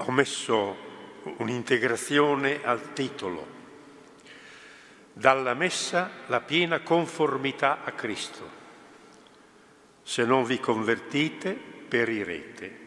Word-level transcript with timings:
ho 0.00 0.12
messo 0.12 0.76
un'integrazione 1.38 2.60
al 2.62 2.92
titolo. 2.92 3.56
Dalla 5.12 5.54
messa 5.54 6.10
la 6.26 6.40
piena 6.40 6.80
conformità 6.80 7.82
a 7.82 7.90
Cristo. 7.92 8.56
Se 10.02 10.24
non 10.24 10.44
vi 10.44 10.60
convertite, 10.60 11.52
perirete. 11.52 12.86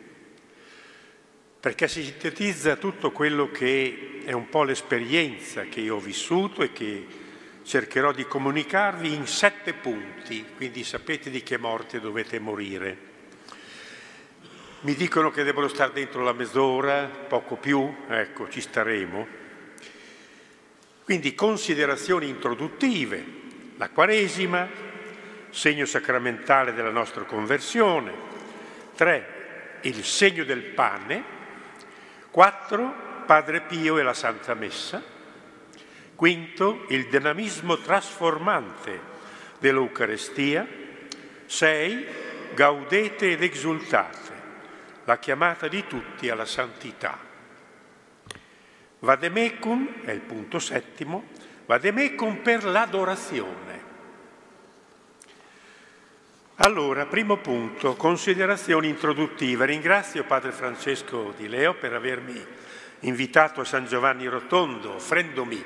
Perché 1.59 1.87
si 1.87 2.01
sintetizza 2.01 2.77
tutto 2.77 3.11
quello 3.11 3.51
che 3.51 4.23
è 4.25 4.31
un 4.31 4.47
po' 4.47 4.63
l'esperienza 4.63 5.63
che 5.65 5.81
io 5.81 5.97
ho 5.97 5.99
vissuto 5.99 6.63
e 6.63 6.71
che 6.71 7.05
cercherò 7.63 8.13
di 8.13 8.25
comunicarvi 8.25 9.13
in 9.13 9.27
sette 9.27 9.73
punti, 9.73 10.45
quindi 10.55 10.83
sapete 10.83 11.29
di 11.29 11.43
che 11.43 11.57
morte 11.57 11.99
dovete 11.99 12.39
morire. 12.39 13.09
Mi 14.83 14.95
dicono 14.95 15.29
che 15.29 15.43
devono 15.43 15.67
stare 15.67 15.93
dentro 15.93 16.23
la 16.23 16.33
mezz'ora, 16.33 17.05
poco 17.05 17.55
più, 17.55 17.97
ecco, 18.07 18.49
ci 18.49 18.61
staremo. 18.61 19.27
Quindi 21.03 21.35
considerazioni 21.35 22.27
introduttive, 22.27 23.23
la 23.77 23.89
Quaresima, 23.89 24.67
segno 25.51 25.85
sacramentale 25.85 26.73
della 26.73 26.89
nostra 26.89 27.25
conversione, 27.25 28.11
tre, 28.95 29.77
il 29.81 30.03
segno 30.03 30.43
del 30.45 30.63
pane, 30.63 31.23
quattro, 32.31 33.23
Padre 33.27 33.61
Pio 33.61 33.99
e 33.99 34.01
la 34.01 34.15
Santa 34.15 34.55
Messa, 34.55 35.03
quinto, 36.15 36.85
il 36.89 37.07
dinamismo 37.07 37.77
trasformante 37.77 38.99
dell'Eucarestia, 39.59 40.67
sei, 41.45 42.03
gaudete 42.55 43.33
ed 43.33 43.43
exultate 43.43 44.30
la 45.11 45.19
chiamata 45.19 45.67
di 45.67 45.85
tutti 45.87 46.29
alla 46.29 46.45
santità. 46.45 47.19
Vademecum, 48.99 50.03
è 50.05 50.11
il 50.11 50.21
punto 50.21 50.57
settimo, 50.57 51.25
vademecum 51.65 52.37
per 52.37 52.63
l'adorazione. 52.63 53.89
Allora, 56.55 57.07
primo 57.07 57.37
punto, 57.37 57.95
considerazioni 57.95 58.87
introduttive. 58.87 59.65
Ringrazio 59.65 60.23
Padre 60.23 60.51
Francesco 60.51 61.33
Di 61.35 61.49
Leo 61.49 61.73
per 61.73 61.93
avermi 61.93 62.41
invitato 62.99 63.59
a 63.59 63.65
San 63.65 63.87
Giovanni 63.87 64.27
Rotondo, 64.27 64.93
offrendomi 64.93 65.65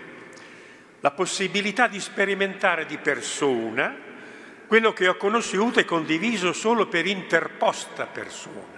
la 1.01 1.11
possibilità 1.11 1.87
di 1.87 1.99
sperimentare 1.99 2.87
di 2.87 2.97
persona 2.97 3.95
quello 4.65 4.91
che 4.91 5.07
ho 5.07 5.17
conosciuto 5.17 5.79
e 5.79 5.85
condiviso 5.85 6.51
solo 6.51 6.87
per 6.87 7.05
interposta 7.05 8.07
persona 8.07 8.74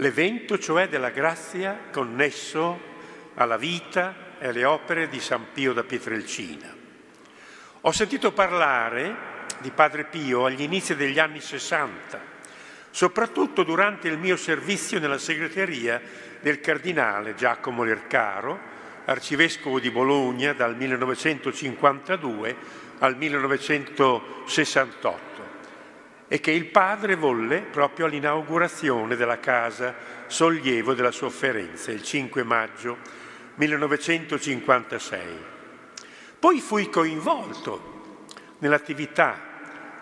l'evento 0.00 0.58
cioè 0.58 0.88
della 0.88 1.10
grazia 1.10 1.78
connesso 1.92 2.88
alla 3.34 3.58
vita 3.58 4.38
e 4.38 4.48
alle 4.48 4.64
opere 4.64 5.10
di 5.10 5.20
San 5.20 5.52
Pio 5.52 5.74
da 5.74 5.84
Pietrelcina. 5.84 6.74
Ho 7.82 7.92
sentito 7.92 8.32
parlare 8.32 9.28
di 9.58 9.70
Padre 9.70 10.04
Pio 10.04 10.46
agli 10.46 10.62
inizi 10.62 10.96
degli 10.96 11.18
anni 11.18 11.40
60, 11.40 12.18
soprattutto 12.90 13.62
durante 13.62 14.08
il 14.08 14.16
mio 14.16 14.36
servizio 14.36 14.98
nella 14.98 15.18
segreteria 15.18 16.00
del 16.40 16.60
cardinale 16.60 17.34
Giacomo 17.34 17.82
Lercaro, 17.82 18.58
arcivescovo 19.04 19.78
di 19.80 19.90
Bologna 19.90 20.54
dal 20.54 20.76
1952 20.76 22.56
al 23.00 23.16
1968 23.16 25.29
e 26.32 26.38
che 26.38 26.52
il 26.52 26.66
padre 26.66 27.16
volle 27.16 27.58
proprio 27.58 28.06
all'inaugurazione 28.06 29.16
della 29.16 29.40
casa 29.40 29.96
Sollievo 30.28 30.94
della 30.94 31.10
Sofferenza, 31.10 31.90
il 31.90 32.04
5 32.04 32.44
maggio 32.44 32.98
1956. 33.56 35.20
Poi 36.38 36.60
fui 36.60 36.88
coinvolto 36.88 38.18
nell'attività 38.58 39.40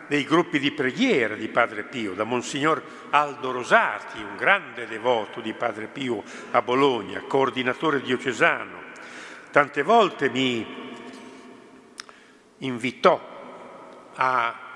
dei 0.06 0.24
gruppi 0.24 0.58
di 0.58 0.70
preghiera 0.70 1.34
di 1.34 1.48
Padre 1.48 1.84
Pio, 1.84 2.12
da 2.12 2.24
Monsignor 2.24 2.82
Aldo 3.08 3.50
Rosati, 3.50 4.20
un 4.20 4.36
grande 4.36 4.86
devoto 4.86 5.40
di 5.40 5.54
Padre 5.54 5.86
Pio 5.86 6.22
a 6.50 6.60
Bologna, 6.60 7.22
coordinatore 7.26 8.02
diocesano. 8.02 8.82
Tante 9.50 9.82
volte 9.82 10.28
mi 10.28 10.92
invitò 12.58 13.18
a 14.14 14.67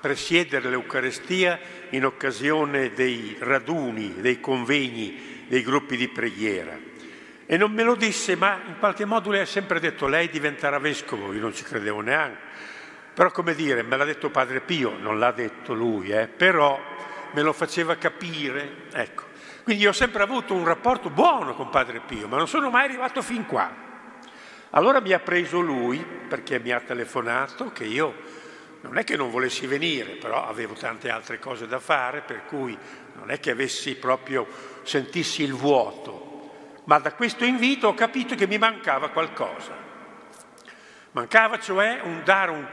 presiedere 0.00 0.68
l'Eucarestia 0.68 1.58
in 1.90 2.04
occasione 2.04 2.92
dei 2.92 3.36
raduni, 3.38 4.20
dei 4.20 4.40
convegni, 4.40 5.44
dei 5.48 5.62
gruppi 5.62 5.96
di 5.96 6.08
preghiera. 6.08 6.78
E 7.46 7.56
non 7.56 7.72
me 7.72 7.82
lo 7.82 7.94
disse, 7.94 8.36
ma 8.36 8.60
in 8.66 8.78
qualche 8.78 9.04
modo 9.04 9.30
lei 9.30 9.40
ha 9.40 9.46
sempre 9.46 9.80
detto 9.80 10.06
lei 10.06 10.28
diventerà 10.28 10.78
vescovo, 10.78 11.32
io 11.32 11.40
non 11.40 11.54
ci 11.54 11.64
credevo 11.64 12.00
neanche. 12.00 12.40
Però 13.14 13.30
come 13.30 13.54
dire, 13.54 13.82
me 13.82 13.96
l'ha 13.96 14.04
detto 14.04 14.30
Padre 14.30 14.60
Pio, 14.60 14.96
non 14.98 15.18
l'ha 15.18 15.32
detto 15.32 15.72
lui, 15.72 16.10
eh, 16.10 16.28
però 16.28 16.78
me 17.32 17.42
lo 17.42 17.52
faceva 17.52 17.96
capire. 17.96 18.86
Ecco. 18.92 19.24
Quindi 19.64 19.86
ho 19.86 19.92
sempre 19.92 20.22
avuto 20.22 20.54
un 20.54 20.64
rapporto 20.64 21.10
buono 21.10 21.54
con 21.54 21.68
Padre 21.70 22.00
Pio, 22.06 22.28
ma 22.28 22.36
non 22.36 22.46
sono 22.46 22.70
mai 22.70 22.84
arrivato 22.84 23.22
fin 23.22 23.44
qua. 23.44 23.86
Allora 24.70 25.00
mi 25.00 25.12
ha 25.12 25.18
preso 25.18 25.60
lui, 25.60 26.04
perché 26.28 26.60
mi 26.60 26.70
ha 26.70 26.80
telefonato, 26.80 27.72
che 27.72 27.84
io 27.84 28.14
non 28.80 28.96
è 28.96 29.04
che 29.04 29.16
non 29.16 29.30
volessi 29.30 29.66
venire, 29.66 30.12
però 30.12 30.46
avevo 30.46 30.74
tante 30.74 31.10
altre 31.10 31.38
cose 31.38 31.66
da 31.66 31.80
fare, 31.80 32.20
per 32.20 32.44
cui 32.44 32.76
non 33.14 33.30
è 33.30 33.40
che 33.40 33.50
avessi 33.50 33.96
proprio 33.96 34.46
sentissi 34.82 35.42
il 35.42 35.52
vuoto, 35.52 36.80
ma 36.84 36.98
da 36.98 37.12
questo 37.12 37.44
invito 37.44 37.88
ho 37.88 37.94
capito 37.94 38.34
che 38.34 38.46
mi 38.46 38.58
mancava 38.58 39.08
qualcosa. 39.08 39.86
Mancava 41.10 41.58
cioè 41.58 42.00
un 42.02 42.22
dare 42.22 42.50
un, 42.50 42.66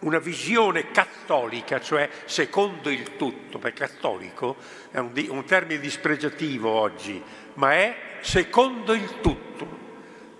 una 0.00 0.18
visione 0.18 0.90
cattolica, 0.90 1.80
cioè 1.80 2.08
secondo 2.24 2.88
il 2.88 3.16
tutto, 3.16 3.58
perché 3.58 3.86
cattolico 3.86 4.56
è 4.90 4.98
un, 4.98 5.12
un 5.28 5.44
termine 5.44 5.78
dispregiativo 5.78 6.70
oggi, 6.70 7.22
ma 7.54 7.74
è 7.74 7.96
secondo 8.20 8.94
il 8.94 9.20
tutto. 9.20 9.80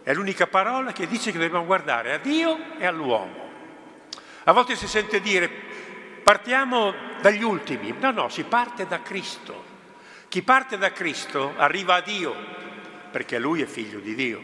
È 0.03 0.13
l'unica 0.15 0.47
parola 0.47 0.93
che 0.93 1.07
dice 1.07 1.31
che 1.31 1.39
dobbiamo 1.39 1.65
guardare 1.65 2.13
a 2.15 2.19
Dio 2.19 2.79
e 2.79 2.87
all'uomo. 2.87 3.42
A 4.45 4.53
volte 4.53 4.75
si 4.75 4.89
sente 4.89 5.21
dire 5.21 5.49
partiamo 6.23 6.95
dagli 7.21 7.43
ultimi, 7.43 7.95
no, 7.99 8.11
no, 8.11 8.29
si 8.29 8.45
parte 8.45 8.87
da 8.87 9.01
Cristo. 9.03 9.71
Chi 10.29 10.43
parte 10.43 10.79
da 10.79 10.91
Cristo 10.91 11.53
arriva 11.57 11.97
a 11.97 12.01
Dio, 12.01 12.35
perché 13.11 13.39
Lui 13.39 13.63
è 13.63 13.67
figlio 13.67 14.01
di 14.01 14.15
Dio. 14.15 14.43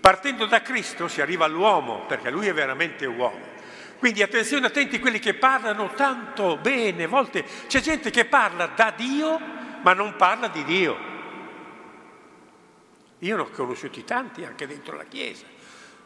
Partendo 0.00 0.46
da 0.46 0.62
Cristo 0.62 1.08
si 1.08 1.20
arriva 1.20 1.44
all'uomo, 1.44 2.06
perché 2.06 2.30
Lui 2.30 2.46
è 2.46 2.54
veramente 2.54 3.04
uomo. 3.04 3.56
Quindi 3.98 4.22
attenzione, 4.22 4.66
attenti 4.66 5.00
quelli 5.00 5.18
che 5.18 5.34
parlano 5.34 5.92
tanto 5.94 6.56
bene, 6.56 7.04
a 7.04 7.08
volte 7.08 7.44
c'è 7.66 7.80
gente 7.80 8.10
che 8.10 8.24
parla 8.24 8.66
da 8.68 8.92
Dio, 8.96 9.38
ma 9.82 9.92
non 9.92 10.14
parla 10.16 10.46
di 10.48 10.64
Dio. 10.64 10.96
Io 13.18 13.36
ne 13.36 13.42
ho 13.42 13.50
conosciuti 13.50 14.04
tanti 14.04 14.44
anche 14.44 14.66
dentro 14.68 14.96
la 14.96 15.04
Chiesa 15.04 15.57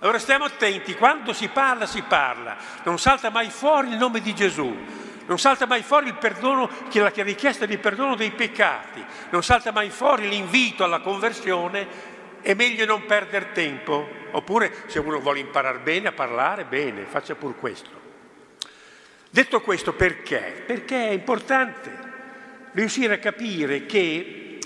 allora 0.03 0.19
stiamo 0.19 0.45
attenti, 0.45 0.97
quando 0.97 1.33
si 1.33 1.47
parla, 1.47 1.87
si 1.87 2.03
parla, 2.03 2.57
non 2.83 2.99
salta 2.99 3.31
mai 3.31 3.51
fuori 3.51 3.91
il 3.91 3.97
nome 3.97 4.21
di 4.21 4.35
Gesù, 4.35 4.77
non 5.27 5.39
salta 5.39 5.65
mai 5.65 5.85
fuori 5.85 6.09
il 6.09 6.15
perdono, 6.15 6.69
la 6.93 7.13
richiesta 7.15 7.67
di 7.67 7.79
perdono 7.79 8.17
dei 8.17 8.33
peccati, 8.33 9.05
non 9.31 9.45
salta 9.45 9.71
mai 9.71 9.91
fuori 9.91 10.29
l'invito 10.29 10.83
alla 10.83 10.99
conversione, 10.99 12.11
è 12.41 12.53
meglio 12.55 12.85
non 12.85 13.07
perdere 13.07 13.53
tempo, 13.53 14.09
oppure 14.33 14.75
se 14.87 14.99
uno 14.99 15.21
vuole 15.21 15.39
imparare 15.39 15.79
bene 15.79 16.09
a 16.09 16.13
parlare, 16.13 16.65
bene, 16.65 17.05
faccia 17.05 17.37
pur 17.37 17.57
questo. 17.57 17.91
Detto 19.31 19.61
questo, 19.61 19.93
perché? 19.93 20.65
Perché 20.67 21.11
è 21.11 21.13
importante 21.13 22.11
riuscire 22.73 23.15
a 23.15 23.19
capire 23.19 23.87
che 23.87 24.59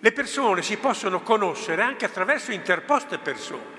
le 0.00 0.12
persone 0.12 0.62
si 0.62 0.76
possono 0.76 1.22
conoscere 1.22 1.82
anche 1.82 2.04
attraverso 2.04 2.50
interposte 2.50 3.18
persone. 3.18 3.75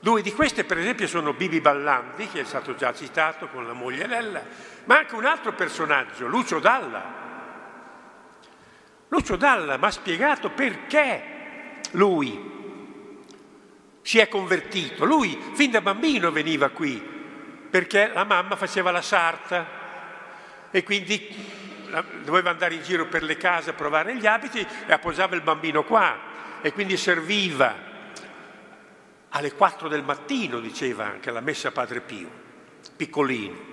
Due 0.00 0.22
di 0.22 0.32
queste, 0.32 0.64
per 0.64 0.78
esempio, 0.78 1.06
sono 1.06 1.34
Bibi 1.34 1.60
Ballandi, 1.60 2.26
che 2.28 2.40
è 2.40 2.44
stato 2.44 2.74
già 2.74 2.94
citato 2.94 3.48
con 3.48 3.66
la 3.66 3.74
moglie 3.74 4.06
Lella, 4.06 4.42
ma 4.84 4.96
anche 4.96 5.14
un 5.14 5.26
altro 5.26 5.52
personaggio, 5.52 6.26
Lucio 6.26 6.58
Dalla. 6.58 7.18
Lucio 9.08 9.36
Dalla 9.36 9.76
mi 9.76 9.84
ha 9.84 9.90
spiegato 9.90 10.50
perché 10.50 11.80
lui 11.92 12.48
si 14.00 14.18
è 14.18 14.28
convertito. 14.28 15.04
Lui 15.04 15.38
fin 15.52 15.70
da 15.70 15.82
bambino 15.82 16.32
veniva 16.32 16.70
qui 16.70 17.18
perché 17.70 18.10
la 18.12 18.24
mamma 18.24 18.56
faceva 18.56 18.90
la 18.90 19.02
sarta 19.02 19.78
e 20.70 20.82
quindi 20.82 21.58
doveva 22.22 22.50
andare 22.50 22.74
in 22.74 22.82
giro 22.82 23.06
per 23.06 23.22
le 23.22 23.36
case 23.36 23.70
a 23.70 23.74
provare 23.74 24.16
gli 24.16 24.26
abiti 24.26 24.66
e 24.86 24.92
appoggiava 24.92 25.34
il 25.34 25.42
bambino 25.42 25.84
qua 25.84 26.18
e 26.62 26.72
quindi 26.72 26.96
serviva 26.96 27.89
alle 29.30 29.52
4 29.54 29.88
del 29.88 30.02
mattino, 30.02 30.60
diceva 30.60 31.06
anche 31.06 31.30
la 31.30 31.40
messa 31.40 31.72
Padre 31.72 32.00
Pio, 32.00 32.30
piccolino. 32.96 33.68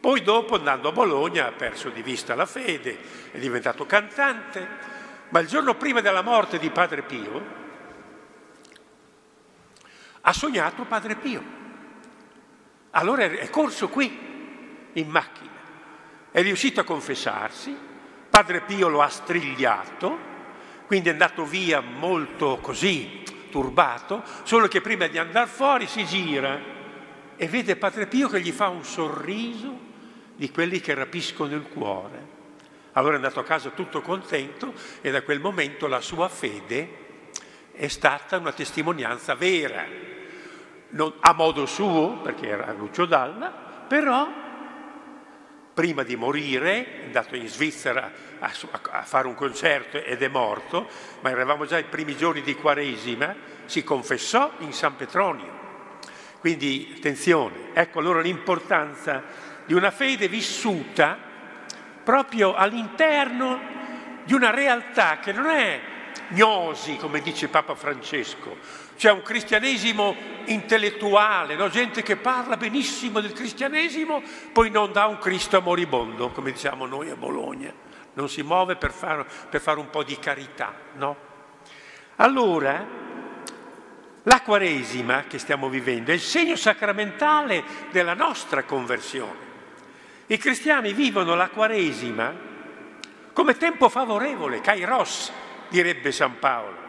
Poi 0.00 0.22
dopo, 0.22 0.54
andando 0.54 0.88
a 0.88 0.92
Bologna, 0.92 1.46
ha 1.46 1.52
perso 1.52 1.88
di 1.90 2.02
vista 2.02 2.34
la 2.34 2.46
fede, 2.46 2.98
è 3.32 3.38
diventato 3.38 3.84
cantante 3.84 4.96
Ma 5.30 5.40
il 5.40 5.46
giorno 5.46 5.74
prima 5.74 6.00
della 6.00 6.22
morte 6.22 6.58
di 6.58 6.70
Padre 6.70 7.02
Pio 7.02 7.56
ha 10.22 10.32
sognato 10.32 10.84
Padre 10.84 11.16
Pio. 11.16 11.56
Allora 12.90 13.24
è 13.24 13.50
corso 13.50 13.88
qui, 13.88 14.90
in 14.92 15.08
macchina, 15.08 15.50
è 16.30 16.42
riuscito 16.42 16.80
a 16.80 16.84
confessarsi, 16.84 17.76
Padre 18.28 18.62
Pio 18.62 18.88
lo 18.88 19.02
ha 19.02 19.08
strigliato, 19.08 20.18
quindi 20.86 21.08
è 21.08 21.12
andato 21.12 21.44
via 21.44 21.80
molto 21.80 22.58
così, 22.60 23.22
turbato, 23.48 24.22
solo 24.42 24.68
che 24.68 24.80
prima 24.80 25.06
di 25.06 25.18
andare 25.18 25.48
fuori 25.48 25.86
si 25.86 26.04
gira 26.04 26.58
e 27.36 27.46
vede 27.48 27.76
Padre 27.76 28.06
Pio 28.06 28.28
che 28.28 28.40
gli 28.40 28.50
fa 28.50 28.68
un 28.68 28.84
sorriso 28.84 29.86
di 30.34 30.50
quelli 30.50 30.80
che 30.80 30.94
rapiscono 30.94 31.54
il 31.54 31.68
cuore. 31.68 32.36
Allora 32.92 33.14
è 33.14 33.16
andato 33.16 33.40
a 33.40 33.44
casa 33.44 33.70
tutto 33.70 34.00
contento 34.00 34.72
e 35.00 35.10
da 35.10 35.22
quel 35.22 35.40
momento 35.40 35.86
la 35.86 36.00
sua 36.00 36.28
fede 36.28 37.06
è 37.72 37.86
stata 37.86 38.38
una 38.38 38.52
testimonianza 38.52 39.34
vera, 39.34 39.84
non, 40.90 41.12
a 41.20 41.32
modo 41.32 41.64
suo, 41.64 42.18
perché 42.22 42.48
era 42.48 42.72
Lucio 42.72 43.04
Dalla, 43.04 43.50
però 43.86 44.46
prima 45.78 46.02
di 46.02 46.16
morire 46.16 47.02
è 47.02 47.04
andato 47.04 47.36
in 47.36 47.46
Svizzera 47.46 48.10
a, 48.40 48.50
a, 48.90 49.02
fare 49.04 49.28
un 49.28 49.36
concerto 49.36 50.02
ed 50.02 50.20
è 50.24 50.26
morto, 50.26 50.88
ma 51.20 51.30
eravamo 51.30 51.66
già 51.66 51.76
ai 51.76 51.84
primi 51.84 52.16
giorni 52.16 52.42
di 52.42 52.56
Quaresima, 52.56 53.32
si 53.64 53.84
confessò 53.84 54.54
in 54.58 54.72
San 54.72 54.96
Petronio. 54.96 55.52
Quindi 56.40 56.94
attenzione, 56.96 57.68
ecco 57.74 58.00
allora 58.00 58.20
l'importanza 58.20 59.22
di 59.66 59.72
una 59.72 59.92
fede 59.92 60.26
vissuta 60.26 61.16
proprio 62.02 62.56
all'interno 62.56 63.60
di 64.24 64.34
una 64.34 64.50
realtà 64.50 65.20
che 65.20 65.30
non 65.30 65.46
è 65.46 65.80
gnosi, 66.30 66.96
come 66.96 67.20
dice 67.20 67.46
Papa 67.46 67.76
Francesco, 67.76 68.56
c'è 68.98 69.12
un 69.12 69.22
cristianesimo 69.22 70.16
intellettuale, 70.46 71.54
no? 71.54 71.68
gente 71.68 72.02
che 72.02 72.16
parla 72.16 72.56
benissimo 72.56 73.20
del 73.20 73.32
cristianesimo, 73.32 74.20
poi 74.52 74.70
non 74.70 74.90
dà 74.90 75.06
un 75.06 75.18
Cristo 75.18 75.62
moribondo, 75.62 76.30
come 76.30 76.50
diciamo 76.50 76.84
noi 76.84 77.08
a 77.08 77.14
Bologna, 77.14 77.72
non 78.14 78.28
si 78.28 78.42
muove 78.42 78.74
per 78.74 78.90
fare, 78.90 79.24
per 79.48 79.60
fare 79.60 79.78
un 79.78 79.88
po' 79.88 80.02
di 80.02 80.18
carità. 80.18 80.74
No? 80.94 81.16
Allora, 82.16 82.84
la 84.24 84.40
Quaresima 84.42 85.24
che 85.28 85.38
stiamo 85.38 85.68
vivendo 85.68 86.10
è 86.10 86.14
il 86.14 86.20
segno 86.20 86.56
sacramentale 86.56 87.62
della 87.92 88.14
nostra 88.14 88.64
conversione. 88.64 89.46
I 90.26 90.38
cristiani 90.38 90.92
vivono 90.92 91.36
la 91.36 91.48
Quaresima 91.50 92.34
come 93.32 93.56
tempo 93.56 93.88
favorevole, 93.88 94.60
kairos, 94.60 95.30
direbbe 95.68 96.10
San 96.10 96.40
Paolo, 96.40 96.87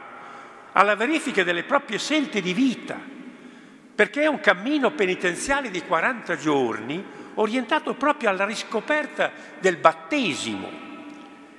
alla 0.74 0.96
verifica 0.96 1.44
delle 1.44 1.64
proprie 1.64 1.98
scelte 1.98 2.42
di 2.42 2.54
vita, 2.54 2.98
perché 3.96 4.24
è 4.24 4.28
un 4.28 4.40
cammino 4.40 4.92
penitenziale 4.92 5.70
di 5.70 5.82
40 5.82 6.38
giorni 6.38 7.04
orientato 7.36 7.94
proprio 7.96 8.30
alla 8.30 8.46
riscoperta 8.46 9.32
del 9.60 9.78
battesimo 9.78 10.70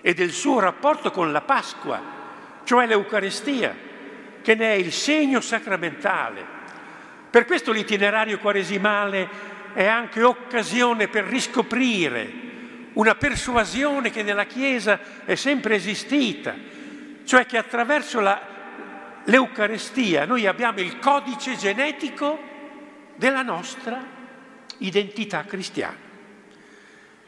e 0.00 0.14
del 0.14 0.30
suo 0.30 0.60
rapporto 0.60 1.10
con 1.10 1.32
la 1.32 1.40
Pasqua, 1.40 2.00
cioè 2.64 2.86
l'Eucarestia, 2.86 3.74
che 4.42 4.54
ne 4.54 4.72
è 4.72 4.76
il 4.76 4.92
segno 4.92 5.40
sacramentale. 5.40 6.58
Per 7.30 7.44
questo 7.44 7.72
l'itinerario 7.72 8.38
quaresimale 8.38 9.28
è 9.74 9.86
anche 9.86 10.22
occasione 10.22 11.08
per 11.08 11.24
riscoprire 11.24 12.48
una 12.94 13.14
persuasione 13.14 14.10
che 14.10 14.22
nella 14.22 14.44
Chiesa 14.44 14.98
è 15.24 15.34
sempre 15.34 15.76
esistita, 15.76 16.54
cioè 17.24 17.46
che 17.46 17.56
attraverso 17.56 18.20
la, 18.20 18.40
l'Eucarestia 19.24 20.24
noi 20.24 20.46
abbiamo 20.46 20.80
il 20.80 20.98
codice 20.98 21.56
genetico 21.56 22.38
della 23.16 23.42
nostra 23.42 24.02
identità 24.78 25.44
cristiana. 25.44 26.08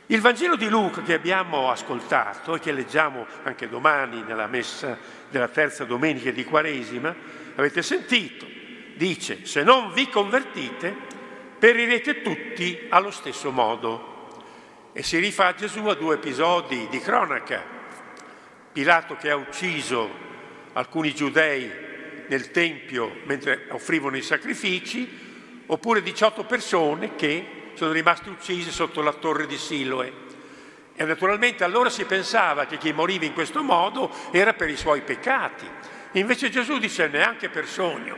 Il 0.07 0.21
Vangelo 0.21 0.57
di 0.57 0.69
Luca 0.69 1.03
che 1.03 1.15
abbiamo 1.15 1.71
ascoltato 1.71 2.55
e 2.55 2.61
che 2.61 2.73
leggiamo 2.73 3.27
anche 3.45 3.69
domani 3.69 4.23
nella 4.23 4.47
messa 4.47 4.99
della 5.31 5.49
terza 5.49 5.85
domenica 5.85 6.31
di 6.31 6.45
Quaresima, 6.45 7.15
avete 7.55 7.83
sentito, 7.83 8.47
dice, 8.97 9.47
se 9.47 9.63
non 9.63 9.93
vi 9.93 10.09
convertite, 10.09 10.95
perirete 11.59 12.21
tutti 12.21 12.87
allo 12.89 13.11
stesso 13.11 13.51
modo. 13.51 14.11
E 14.93 15.03
si 15.03 15.19
rifà 15.19 15.55
Gesù 15.55 15.87
a 15.87 15.95
due 15.95 16.17
episodi 16.17 16.89
di 16.91 16.99
cronaca. 16.99 17.63
Pilato 18.73 19.17
che 19.17 19.31
ha 19.31 19.37
ucciso 19.37 20.11
alcuni 20.75 21.15
giudei 21.15 21.71
nel 22.33 22.51
Tempio 22.51 23.19
mentre 23.25 23.67
offrivano 23.69 24.17
i 24.17 24.23
sacrifici, 24.23 25.07
oppure 25.67 26.03
18 26.03 26.45
persone 26.45 27.15
che 27.15 27.73
sono 27.75 27.93
rimaste 27.93 28.31
uccise 28.31 28.71
sotto 28.71 29.03
la 29.03 29.13
torre 29.13 29.47
di 29.47 29.59
Siloe. 29.59 30.31
E 30.95 31.05
naturalmente 31.05 31.63
allora 31.63 31.91
si 31.91 32.05
pensava 32.05 32.65
che 32.65 32.79
chi 32.79 32.93
moriva 32.93 33.27
in 33.27 33.35
questo 33.35 33.63
modo 33.63 34.11
era 34.31 34.55
per 34.55 34.71
i 34.71 34.77
suoi 34.77 35.03
peccati. 35.03 35.69
Invece 36.13 36.49
Gesù 36.49 36.79
dice 36.79 37.07
neanche 37.09 37.51
per 37.51 37.67
sogno, 37.67 38.17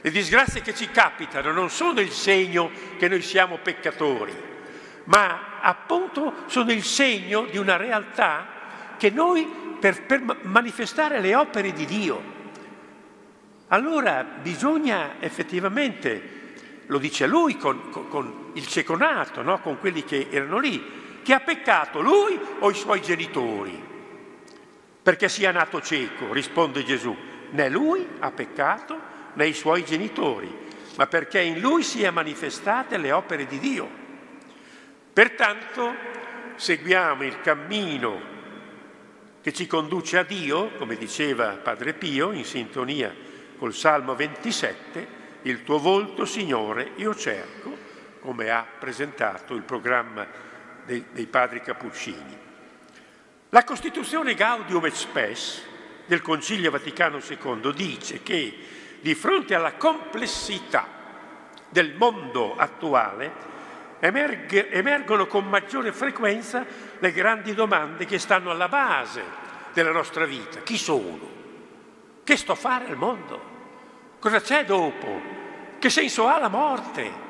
le 0.00 0.10
disgrazie 0.10 0.60
che 0.60 0.74
ci 0.74 0.90
capitano 0.90 1.50
non 1.50 1.70
sono 1.70 2.00
il 2.00 2.10
segno 2.10 2.70
che 2.98 3.08
noi 3.08 3.22
siamo 3.22 3.58
peccatori, 3.62 4.34
ma 5.04 5.58
appunto 5.60 6.44
sono 6.46 6.70
il 6.70 6.84
segno 6.84 7.46
di 7.46 7.56
una 7.56 7.76
realtà 7.76 8.96
che 8.98 9.08
noi, 9.08 9.76
per, 9.80 10.02
per 10.04 10.22
manifestare 10.42 11.20
le 11.20 11.34
opere 11.34 11.72
di 11.72 11.86
Dio, 11.86 12.36
allora 13.68 14.24
bisogna 14.24 15.16
effettivamente, 15.20 16.36
lo 16.86 16.98
dice 16.98 17.26
lui 17.26 17.56
con, 17.58 17.90
con, 17.90 18.08
con 18.08 18.50
il 18.54 18.66
ceconato, 18.66 19.42
no? 19.42 19.60
con 19.60 19.78
quelli 19.78 20.04
che 20.04 20.28
erano 20.30 20.58
lì, 20.58 21.20
che 21.22 21.34
ha 21.34 21.40
peccato 21.40 22.00
lui 22.00 22.38
o 22.60 22.70
i 22.70 22.74
suoi 22.74 23.02
genitori? 23.02 23.86
Perché 25.02 25.28
sia 25.28 25.52
nato 25.52 25.82
cieco, 25.82 26.32
risponde 26.32 26.82
Gesù. 26.82 27.14
Né 27.50 27.68
lui 27.68 28.06
ha 28.20 28.30
peccato 28.30 28.98
nei 29.34 29.52
suoi 29.52 29.84
genitori, 29.84 30.50
ma 30.96 31.06
perché 31.06 31.40
in 31.40 31.60
lui 31.60 31.82
siano 31.82 32.14
manifestate 32.14 32.96
le 32.96 33.12
opere 33.12 33.46
di 33.46 33.58
Dio. 33.58 33.88
Pertanto 35.12 35.94
seguiamo 36.56 37.22
il 37.22 37.40
cammino 37.42 38.36
che 39.42 39.52
ci 39.52 39.66
conduce 39.66 40.16
a 40.16 40.22
Dio, 40.22 40.70
come 40.76 40.96
diceva 40.96 41.50
Padre 41.62 41.92
Pio, 41.92 42.32
in 42.32 42.44
sintonia 42.44 43.27
col 43.58 43.74
Salmo 43.74 44.14
27, 44.14 45.16
il 45.42 45.64
tuo 45.64 45.78
volto, 45.78 46.24
Signore, 46.24 46.92
io 46.96 47.14
cerco, 47.14 47.76
come 48.20 48.50
ha 48.50 48.64
presentato 48.78 49.54
il 49.54 49.62
programma 49.62 50.26
dei, 50.84 51.04
dei 51.10 51.26
padri 51.26 51.60
Cappuccini. 51.60 52.46
La 53.50 53.64
Costituzione 53.64 54.34
Gaudium 54.34 54.86
et 54.86 54.92
Spes 54.92 55.62
del 56.06 56.22
Concilio 56.22 56.70
Vaticano 56.70 57.18
II 57.18 57.72
dice 57.74 58.22
che 58.22 58.56
di 59.00 59.14
fronte 59.14 59.54
alla 59.54 59.74
complessità 59.74 60.86
del 61.68 61.94
mondo 61.94 62.56
attuale, 62.56 63.32
emerge, 64.00 64.70
emergono 64.70 65.26
con 65.26 65.48
maggiore 65.48 65.92
frequenza 65.92 66.64
le 66.98 67.12
grandi 67.12 67.54
domande 67.54 68.06
che 68.06 68.18
stanno 68.18 68.50
alla 68.50 68.68
base 68.68 69.22
della 69.72 69.92
nostra 69.92 70.24
vita. 70.24 70.60
Chi 70.60 70.78
sono? 70.78 71.36
Che 72.24 72.36
sto 72.36 72.52
a 72.52 72.56
fare 72.56 72.86
al 72.86 72.96
mondo? 72.96 73.47
Cosa 74.18 74.40
c'è 74.40 74.64
dopo? 74.64 75.20
Che 75.78 75.90
senso 75.90 76.26
ha 76.26 76.38
la 76.38 76.48
morte? 76.48 77.26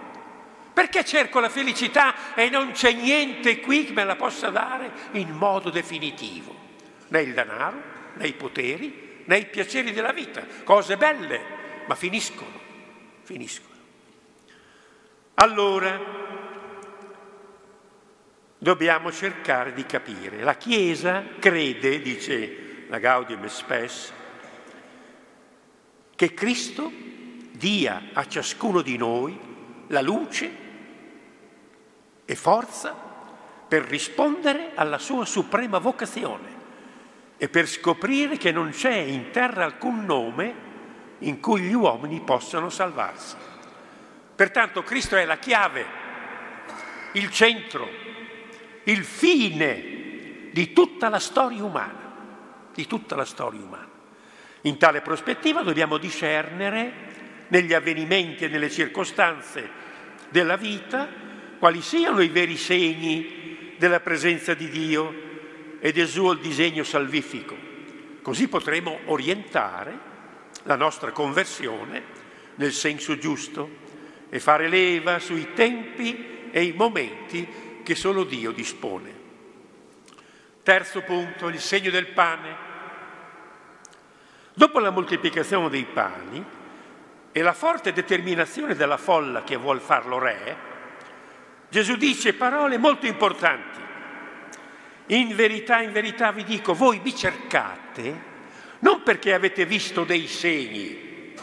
Perché 0.73 1.05
cerco 1.05 1.41
la 1.41 1.49
felicità 1.49 2.35
e 2.35 2.49
non 2.49 2.71
c'è 2.71 2.93
niente 2.93 3.61
qui 3.61 3.87
che 3.87 3.93
me 3.93 4.05
la 4.05 4.17
possa 4.17 4.51
dare 4.51 4.91
in 5.13 5.31
modo 5.31 5.71
definitivo? 5.71 6.55
Né 7.09 7.21
il 7.21 7.35
denaro, 7.35 7.83
né 8.15 8.27
i 8.27 8.33
poteri, 8.33 9.23
né 9.25 9.39
i 9.39 9.47
piaceri 9.47 9.93
della 9.93 10.13
vita, 10.13 10.47
cose 10.65 10.97
belle, 10.97 11.41
ma 11.87 11.95
finiscono, 11.95 12.61
finiscono. 13.23 13.75
Allora 15.35 16.01
dobbiamo 18.57 19.13
cercare 19.13 19.73
di 19.73 19.85
capire. 19.85 20.43
La 20.43 20.57
Chiesa 20.57 21.25
crede, 21.39 22.01
dice 22.01 22.87
la 22.89 22.99
Gaudium 22.99 23.47
Spes, 23.47 24.13
che 26.19 26.35
Cristo 26.35 26.91
dia 27.53 28.09
a 28.13 28.27
ciascuno 28.27 28.83
di 28.83 28.97
noi 28.97 29.39
la 29.87 30.01
luce 30.01 30.51
e 32.25 32.35
forza 32.35 32.93
per 33.69 33.85
rispondere 33.85 34.73
alla 34.75 34.99
sua 34.99 35.25
suprema 35.25 35.79
vocazione 35.79 36.57
e 37.37 37.49
per 37.49 37.69
scoprire 37.69 38.37
che 38.37 38.51
non 38.51 38.71
c'è 38.71 38.97
in 38.97 39.31
terra 39.31 39.63
alcun 39.63 40.05
nome 40.05 40.55
in 41.19 41.39
cui 41.39 41.61
gli 41.61 41.73
uomini 41.73 42.21
possano 42.21 42.69
salvarsi. 42.69 43.37
Pertanto 44.35 44.83
Cristo 44.83 45.15
è 45.15 45.25
la 45.25 45.39
chiave, 45.39 45.87
il 47.13 47.31
centro, 47.31 47.89
il 48.83 49.05
fine 49.05 50.51
di 50.51 50.73
tutta 50.73 51.09
la 51.09 51.21
storia 51.21 51.63
umana. 51.63 52.07
di 52.75 52.89
tutta 52.89 53.15
la 53.15 53.25
storia 53.25 53.61
umana. 53.61 53.98
In 54.63 54.77
tale 54.77 55.01
prospettiva 55.03 55.63
dobbiamo 55.63 55.99
discernere 55.99 57.07
negli 57.49 57.73
avvenimenti 57.73 58.45
e 58.45 58.49
nelle 58.49 58.71
circostanze 58.71 59.87
della 60.29 60.57
vita 60.57 61.09
quali 61.59 61.81
siano 61.81 62.21
i 62.21 62.29
veri 62.29 62.57
segni 62.57 63.75
della 63.79 64.01
presenza 64.01 64.55
di 64.55 64.69
Dio 64.69 65.27
e 65.81 65.93
del 65.93 66.09
suo 66.09 66.35
disegno 66.35 66.83
salvifico. 66.83 67.57
Così 68.21 68.49
potremo 68.49 68.99
orientare 69.07 70.07
la 70.65 70.77
nostra 70.77 71.13
conversione 71.13 72.17
nel 72.57 72.73
senso 72.73 73.17
giusto 73.17 73.87
e 74.29 74.41
fare 74.41 74.69
leva 74.69 75.19
sui 75.19 75.53
tempi 75.55 76.49
e 76.51 76.65
i 76.65 76.73
momenti 76.73 77.47
che 77.83 77.95
solo 77.95 78.25
Dio 78.25 78.51
dispone. 78.51 79.17
Terzo 80.63 81.01
punto, 81.03 81.49
il 81.49 81.61
segno 81.61 81.91
del 81.91 82.09
pane. 82.09 82.68
Dopo 84.59 84.81
la 84.81 84.91
moltiplicazione 84.91 85.69
dei 85.69 85.85
pani 85.85 86.45
e 87.31 87.43
la 87.43 87.53
forte 87.53 87.93
determinazione 87.93 88.75
della 88.75 88.97
folla 88.97 89.45
che 89.45 89.55
vuol 89.55 89.81
farlo 89.81 90.19
re, 90.19 90.57
Gesù 91.69 91.95
dice 91.95 92.35
parole 92.35 92.77
molto 92.77 93.07
importanti. 93.07 93.79
In 95.15 95.37
verità, 95.37 95.81
in 95.81 95.93
verità 95.93 96.33
vi 96.33 96.43
dico, 96.43 96.75
voi 96.75 96.99
mi 97.05 97.15
cercate 97.15 98.27
non 98.81 99.05
perché 99.05 99.33
avete 99.33 99.65
visto 99.65 100.03
dei 100.03 100.27
segni, 100.27 101.35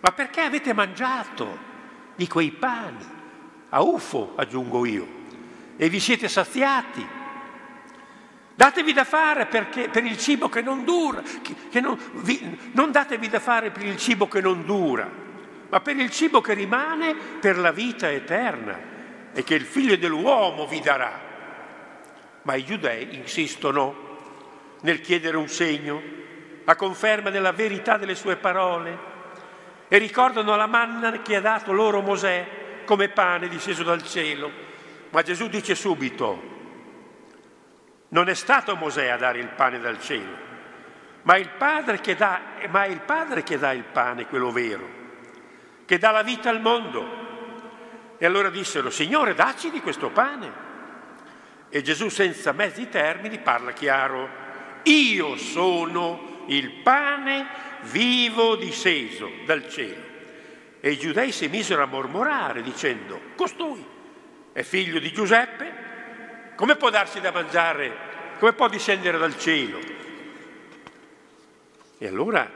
ma 0.00 0.12
perché 0.12 0.40
avete 0.40 0.72
mangiato 0.72 1.58
di 2.14 2.26
quei 2.26 2.52
pani, 2.52 3.04
a 3.68 3.82
ufo 3.82 4.32
aggiungo 4.34 4.86
io, 4.86 5.06
e 5.76 5.90
vi 5.90 6.00
siete 6.00 6.26
saziati. 6.28 7.15
Datevi 8.56 8.94
da 8.94 9.04
fare 9.04 9.44
perché, 9.44 9.90
per 9.90 10.02
il 10.02 10.16
cibo 10.16 10.48
che 10.48 10.62
non 10.62 10.82
dura, 10.82 11.20
che, 11.20 11.54
che 11.70 11.78
non, 11.78 11.98
vi, 12.14 12.58
non 12.72 12.90
datevi 12.90 13.28
da 13.28 13.38
fare 13.38 13.70
per 13.70 13.84
il 13.84 13.98
cibo 13.98 14.28
che 14.28 14.40
non 14.40 14.64
dura, 14.64 15.06
ma 15.68 15.80
per 15.80 15.96
il 15.96 16.10
cibo 16.10 16.40
che 16.40 16.54
rimane 16.54 17.14
per 17.14 17.58
la 17.58 17.70
vita 17.70 18.10
eterna 18.10 18.80
e 19.34 19.44
che 19.44 19.54
il 19.54 19.66
figlio 19.66 19.96
dell'uomo 19.96 20.66
vi 20.66 20.80
darà. 20.80 21.20
Ma 22.40 22.54
i 22.54 22.64
giudei 22.64 23.14
insistono 23.16 24.04
nel 24.80 25.02
chiedere 25.02 25.36
un 25.36 25.48
segno, 25.48 26.02
a 26.64 26.74
conferma 26.76 27.28
della 27.28 27.52
verità 27.52 27.98
delle 27.98 28.14
sue 28.14 28.36
parole, 28.36 28.98
e 29.88 29.98
ricordano 29.98 30.56
la 30.56 30.66
manna 30.66 31.20
che 31.20 31.36
ha 31.36 31.40
dato 31.42 31.72
loro 31.72 32.00
Mosè 32.00 32.46
come 32.86 33.10
pane 33.10 33.48
disceso 33.48 33.82
dal 33.82 34.02
cielo. 34.02 34.50
Ma 35.10 35.20
Gesù 35.20 35.48
dice 35.48 35.74
subito, 35.74 36.55
non 38.16 38.30
è 38.30 38.34
stato 38.34 38.76
Mosè 38.76 39.08
a 39.08 39.18
dare 39.18 39.40
il 39.40 39.48
pane 39.48 39.78
dal 39.78 40.00
cielo, 40.00 40.44
ma 41.24 41.36
il 41.36 41.50
Padre 41.50 42.00
che 42.00 42.14
dà, 42.14 42.40
il, 42.62 43.00
padre 43.00 43.42
che 43.42 43.58
dà 43.58 43.72
il 43.72 43.84
pane, 43.84 44.26
quello 44.26 44.50
vero, 44.50 44.88
che 45.84 45.98
dà 45.98 46.12
la 46.12 46.22
vita 46.22 46.48
al 46.48 46.62
mondo. 46.62 48.14
E 48.16 48.24
allora 48.24 48.48
dissero, 48.48 48.88
Signore, 48.88 49.34
dacci 49.34 49.70
di 49.70 49.82
questo 49.82 50.08
pane. 50.08 50.64
E 51.68 51.82
Gesù 51.82 52.08
senza 52.08 52.52
mezzi 52.52 52.88
termini 52.88 53.38
parla 53.38 53.72
chiaro, 53.72 54.30
io 54.84 55.36
sono 55.36 56.44
il 56.46 56.70
pane 56.82 57.46
vivo 57.82 58.56
diseso 58.56 59.30
dal 59.44 59.68
cielo. 59.68 60.04
E 60.80 60.90
i 60.90 60.98
giudei 60.98 61.32
si 61.32 61.48
misero 61.48 61.82
a 61.82 61.86
mormorare 61.86 62.62
dicendo, 62.62 63.20
costui 63.36 63.84
è 64.54 64.62
figlio 64.62 65.00
di 65.00 65.12
Giuseppe? 65.12 65.85
Come 66.56 66.76
può 66.76 66.88
darsi 66.88 67.20
da 67.20 67.30
mangiare? 67.32 67.94
Come 68.38 68.54
può 68.54 68.66
discendere 68.68 69.18
dal 69.18 69.38
cielo? 69.38 69.78
E 71.98 72.06
allora 72.06 72.50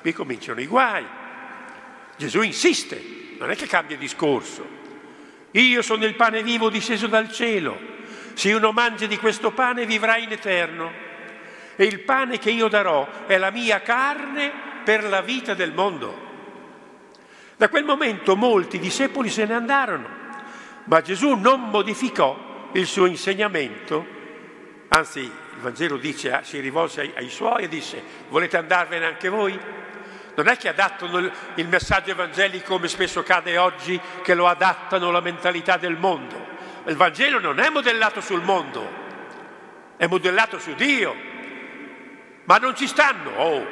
qui 0.00 0.12
cominciano 0.12 0.60
i 0.60 0.66
guai. 0.66 1.06
Gesù 2.16 2.42
insiste, 2.42 3.00
non 3.38 3.50
è 3.50 3.56
che 3.56 3.68
cambia 3.68 3.96
discorso. 3.96 4.66
Io 5.52 5.80
sono 5.82 6.04
il 6.04 6.16
pane 6.16 6.42
vivo 6.42 6.68
disceso 6.68 7.06
dal 7.06 7.30
cielo. 7.30 7.78
Se 8.34 8.52
uno 8.52 8.72
mangia 8.72 9.06
di 9.06 9.16
questo 9.16 9.52
pane 9.52 9.86
vivrà 9.86 10.16
in 10.16 10.32
eterno. 10.32 10.92
E 11.76 11.84
il 11.84 12.00
pane 12.00 12.38
che 12.38 12.50
io 12.50 12.66
darò 12.66 13.26
è 13.26 13.38
la 13.38 13.50
mia 13.50 13.80
carne 13.80 14.52
per 14.82 15.04
la 15.04 15.20
vita 15.20 15.54
del 15.54 15.72
mondo. 15.72 16.24
Da 17.56 17.68
quel 17.68 17.84
momento 17.84 18.34
molti 18.34 18.80
discepoli 18.80 19.30
se 19.30 19.44
ne 19.44 19.54
andarono, 19.54 20.08
ma 20.84 21.00
Gesù 21.00 21.34
non 21.34 21.70
modificò 21.70 22.54
il 22.72 22.86
suo 22.86 23.06
insegnamento, 23.06 24.06
anzi 24.88 25.20
il 25.20 25.60
Vangelo 25.60 25.96
dice, 25.96 26.32
ah, 26.32 26.42
si 26.42 26.60
rivolse 26.60 27.00
ai, 27.00 27.12
ai 27.16 27.30
suoi 27.30 27.64
e 27.64 27.68
disse, 27.68 28.02
volete 28.28 28.56
andarvene 28.56 29.06
anche 29.06 29.28
voi? 29.28 29.58
Non 30.34 30.48
è 30.48 30.56
che 30.56 30.68
adattano 30.68 31.30
il 31.54 31.68
messaggio 31.68 32.10
evangelico 32.10 32.74
come 32.74 32.88
spesso 32.88 33.22
cade 33.22 33.56
oggi, 33.56 33.98
che 34.22 34.34
lo 34.34 34.46
adattano 34.46 35.08
alla 35.08 35.20
mentalità 35.20 35.76
del 35.78 35.96
mondo 35.96 36.54
il 36.86 36.96
Vangelo 36.96 37.40
non 37.40 37.58
è 37.58 37.68
modellato 37.68 38.20
sul 38.20 38.42
mondo, 38.42 38.88
è 39.96 40.06
modellato 40.06 40.58
su 40.58 40.74
Dio. 40.74 41.14
Ma 42.44 42.58
non 42.58 42.76
ci 42.76 42.86
stanno, 42.86 43.30
oh, 43.30 43.66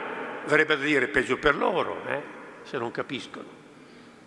verrebbe 0.46 0.76
da 0.76 0.82
dire 0.82 1.06
peggio 1.06 1.36
per 1.36 1.54
loro, 1.54 2.02
eh, 2.08 2.22
se 2.64 2.76
non 2.76 2.90
capiscono. 2.90 3.62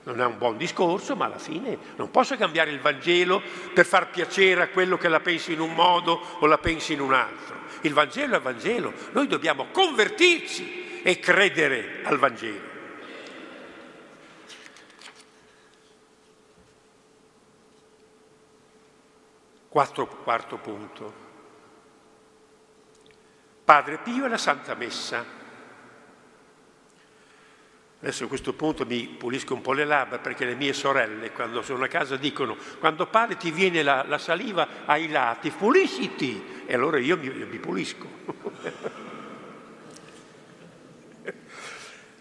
Non 0.07 0.21
è 0.21 0.25
un 0.25 0.37
buon 0.37 0.55
discorso, 0.55 1.17
ma 1.17 1.25
alla 1.25 1.37
fine 1.37 1.77
non 1.97 2.09
posso 2.11 2.37
cambiare 2.37 2.71
il 2.71 2.79
Vangelo 2.79 3.41
per 3.73 3.85
far 3.85 4.09
piacere 4.09 4.61
a 4.61 4.69
quello 4.69 4.97
che 4.97 5.09
la 5.09 5.19
pensi 5.19 5.51
in 5.51 5.59
un 5.59 5.73
modo 5.73 6.21
o 6.39 6.45
la 6.45 6.57
pensi 6.57 6.93
in 6.93 7.01
un 7.01 7.11
altro. 7.11 7.57
Il 7.81 7.93
Vangelo 7.93 8.35
è 8.35 8.37
il 8.37 8.41
Vangelo, 8.41 8.93
noi 9.11 9.27
dobbiamo 9.27 9.67
convertirci 9.69 11.01
e 11.03 11.19
credere 11.19 12.03
al 12.03 12.17
Vangelo. 12.19 12.75
Quattro, 19.67 20.07
quarto 20.07 20.57
punto. 20.57 21.13
Padre 23.65 23.97
Pio 23.97 24.23
e 24.23 24.29
la 24.29 24.37
Santa 24.37 24.73
Messa. 24.73 25.36
Adesso 27.99 28.25
a 28.25 28.27
questo 28.27 28.53
punto 28.53 28.85
mi 28.85 29.07
pulisco 29.07 29.53
un 29.53 29.61
po' 29.61 29.73
le 29.73 29.85
labbra 29.85 30.19
perché 30.19 30.45
le 30.45 30.55
mie 30.55 30.73
sorelle 30.73 31.31
quando 31.31 31.63
sono 31.63 31.83
a 31.83 31.87
casa 31.87 32.15
dicono 32.15 32.55
quando 32.79 33.07
padre 33.07 33.37
ti 33.37 33.49
viene 33.49 33.81
la, 33.81 34.05
la 34.07 34.19
saliva 34.19 34.85
ai 34.85 35.09
lati, 35.09 35.49
pulisciti! 35.49 36.63
E 36.65 36.73
allora 36.73 36.99
io 36.99 37.17
mi, 37.17 37.29
mi 37.29 37.57
pulisco. 37.57 38.05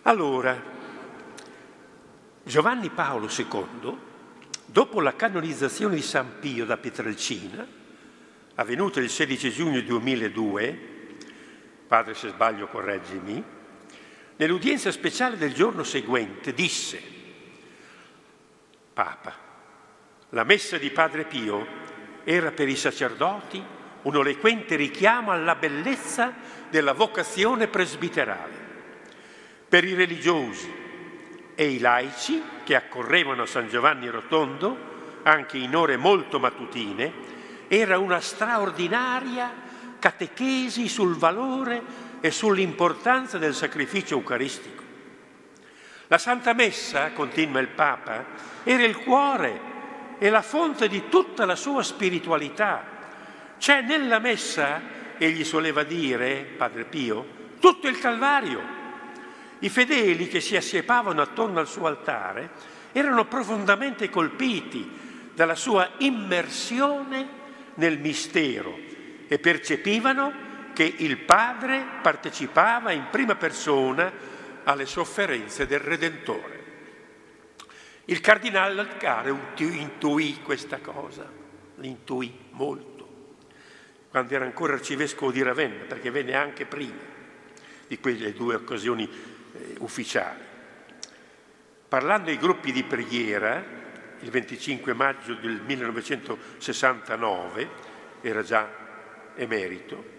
allora, 0.03 0.75
Giovanni 2.43 2.89
Paolo 2.89 3.29
II 3.29 4.15
Dopo 4.69 5.01
la 5.01 5.15
canonizzazione 5.15 5.95
di 5.95 6.03
San 6.03 6.41
Pio 6.41 6.67
da 6.67 6.77
Pietrelcina, 6.77 7.67
avvenuta 8.57 8.99
il 8.99 9.09
16 9.09 9.51
giugno 9.51 9.81
2002, 9.81 10.79
padre 11.87 12.15
se 12.15 12.29
sbaglio 12.29 12.67
correggimi, 12.67 13.43
nell'udienza 14.37 14.91
speciale 14.91 15.37
del 15.37 15.55
giorno 15.55 15.83
seguente 15.83 16.53
disse, 16.53 17.01
Papa, 18.93 19.35
la 20.31 20.45
messa 20.45 20.79
di 20.79 20.91
Padre 20.91 21.25
Pio 21.25 21.67
era 22.25 22.51
per 22.51 22.69
i 22.69 22.77
sacerdoti 22.77 23.63
un 24.03 24.15
eloquente 24.15 24.77
richiamo 24.77 25.33
alla 25.33 25.55
bellezza 25.55 26.33
della 26.71 26.93
vocazione 26.93 27.67
presbiterale. 27.67 28.65
Per 29.69 29.85
i 29.85 29.95
religiosi 29.95 30.73
e 31.55 31.71
i 31.71 31.79
laici 31.79 32.41
che 32.65 32.77
accorrevano 32.77 33.43
a 33.43 33.47
San 33.47 33.69
Giovanni 33.69 34.09
Rotondo, 34.09 34.95
anche 35.25 35.59
in 35.59 35.75
ore 35.75 35.97
molto 35.97 36.39
mattutine, 36.39 37.13
era 37.69 37.99
una 37.99 38.21
straordinaria 38.21 39.53
catechesi 39.99 40.89
sul 40.89 41.17
valore 41.17 41.83
e 42.21 42.31
sull'importanza 42.31 43.39
del 43.39 43.55
sacrificio 43.55 44.15
eucaristico. 44.15 44.83
La 46.09 46.19
Santa 46.19 46.53
Messa, 46.53 47.13
continua 47.13 47.61
il 47.61 47.69
Papa, 47.69 48.25
era 48.63 48.85
il 48.85 48.97
cuore 48.99 49.61
e 50.19 50.31
la 50.31 50.43
fonte 50.43 50.89
di 50.89 51.09
tutta 51.09 51.45
la 51.45 51.57
sua 51.57 51.83
spiritualità. 51.83 52.85
C'è 53.59 53.81
nella 53.83 54.19
Messa, 54.19 54.81
egli 55.19 55.45
soleva 55.45 55.83
dire, 55.83 56.47
Padre 56.57 56.85
Pio, 56.85 57.27
tutto 57.59 57.89
il 57.89 57.99
Calvario 57.99 58.77
i 59.61 59.69
fedeli 59.71 60.29
che 60.29 60.41
si 60.41 60.55
assiepavano 60.55 61.23
attorno 61.23 61.61
al 61.61 61.67
suo 61.67 61.87
altare 61.87 62.51
erano 62.93 63.25
profondamente 63.27 64.11
colpiti 64.11 65.31
dalla 65.35 65.55
sua 65.55 65.93
immersione 65.99 67.45
nel 67.75 67.99
mistero 67.99 68.79
e 69.27 69.39
percepivano 69.39 70.45
che 70.77 70.95
il 70.99 71.17
Padre 71.17 71.87
partecipava 72.03 72.93
in 72.93 73.07
prima 73.11 73.35
persona 73.35 74.13
alle 74.65 74.85
sofferenze 74.85 75.67
del 75.67 75.81
Redentore. 75.81 76.65
Il 78.05 78.21
cardinale 78.21 78.79
Alcare 78.79 79.35
intuì 79.57 80.43
questa 80.43 80.81
cosa, 80.81 81.27
l'intuì 81.77 82.31
molto. 82.51 82.95
quando 84.11 84.35
era 84.35 84.45
ancora 84.45 84.75
arcivescovo 84.75 85.33
di 85.33 85.41
Ravenna, 85.41 85.85
perché 85.85 86.11
venne 86.11 86.35
anche 86.35 86.67
prima 86.67 87.01
di 87.87 87.99
quelle 87.99 88.35
due 88.35 88.57
occasioni 88.57 89.09
eh, 89.09 89.77
ufficiali. 89.79 90.43
Parlando 91.89 92.29
ai 92.29 92.37
gruppi 92.37 92.71
di 92.71 92.83
preghiera, 92.83 93.65
il 94.21 94.29
25 94.29 94.93
maggio 94.93 95.33
del 95.37 95.59
1969, 95.65 97.69
era 98.21 98.43
già 98.43 98.69
emerito, 99.37 100.16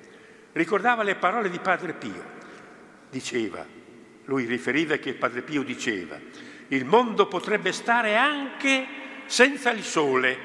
ricordava 0.58 1.04
le 1.04 1.16
parole 1.16 1.50
di 1.50 1.60
Padre 1.60 1.94
Pio. 1.94 2.36
Diceva, 3.10 3.66
lui 4.26 4.46
riferiva 4.46 4.98
che 4.98 5.14
Padre 5.14 5.42
Pio 5.42 5.64
diceva, 5.64 6.20
il 6.70 6.84
mondo 6.84 7.28
potrebbe 7.28 7.72
stare 7.72 8.18
anche 8.18 8.86
senza 9.26 9.72
il 9.72 9.84
sole, 9.84 10.38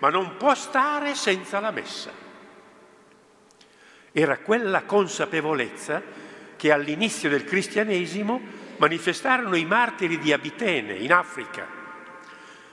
ma 0.00 0.10
non 0.10 0.36
può 0.36 0.54
stare 0.54 1.14
senza 1.14 1.60
la 1.60 1.70
messa. 1.70 2.10
Era 4.12 4.38
quella 4.38 4.82
consapevolezza 4.82 6.02
che 6.56 6.72
all'inizio 6.72 7.30
del 7.30 7.44
cristianesimo 7.44 8.40
manifestarono 8.78 9.56
i 9.56 9.64
martiri 9.64 10.18
di 10.18 10.32
Abitene, 10.32 10.94
in 10.94 11.12
Africa, 11.12 11.66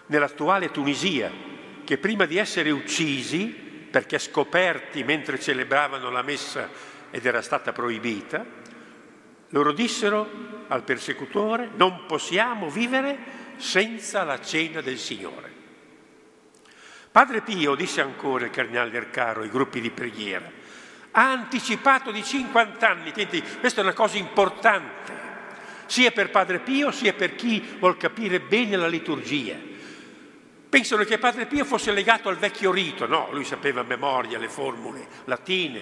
nell'attuale 0.07 0.71
Tunisia, 0.71 1.31
che 1.83 1.97
prima 1.97 2.25
di 2.25 2.37
essere 2.37 2.71
uccisi, 2.71 3.64
perché 3.95 4.19
scoperti 4.19 5.05
mentre 5.05 5.39
celebravano 5.39 6.09
la 6.09 6.21
messa 6.21 6.69
ed 7.09 7.25
era 7.25 7.41
stata 7.41 7.71
proibita, 7.71 8.45
loro 9.51 9.71
dissero 9.71 10.65
al 10.67 10.83
persecutore 10.83 11.69
non 11.77 12.05
possiamo 12.05 12.69
vivere 12.69 13.17
senza 13.55 14.25
la 14.25 14.41
cena 14.41 14.81
del 14.81 14.97
Signore. 14.97 15.49
Padre 17.09 17.39
Pio 17.39 17.73
disse 17.75 18.01
ancora 18.01 18.43
il 18.43 18.51
cardinale 18.51 18.97
Ercaro 18.97 19.43
ai 19.43 19.49
gruppi 19.49 19.79
di 19.79 19.91
preghiera, 19.91 20.51
ha 21.11 21.31
anticipato 21.31 22.11
di 22.11 22.21
50 22.21 22.89
anni. 22.89 23.13
Senti, 23.15 23.41
questa 23.61 23.79
è 23.79 23.83
una 23.85 23.93
cosa 23.93 24.17
importante, 24.17 25.13
sia 25.85 26.11
per 26.11 26.31
Padre 26.31 26.59
Pio 26.59 26.91
sia 26.91 27.13
per 27.13 27.33
chi 27.35 27.63
vuol 27.79 27.95
capire 27.95 28.41
bene 28.41 28.75
la 28.75 28.89
liturgia. 28.89 29.55
Pensano 30.75 31.05
che 31.05 31.17
Padre 31.17 31.45
Pio 31.45 31.63
fosse 31.63 31.93
legato 31.93 32.27
al 32.27 32.35
vecchio 32.35 32.69
rito, 32.69 33.07
no, 33.07 33.29
lui 33.31 33.45
sapeva 33.45 33.79
a 33.79 33.85
memoria 33.85 34.37
le 34.37 34.49
formule 34.49 35.07
latine, 35.23 35.81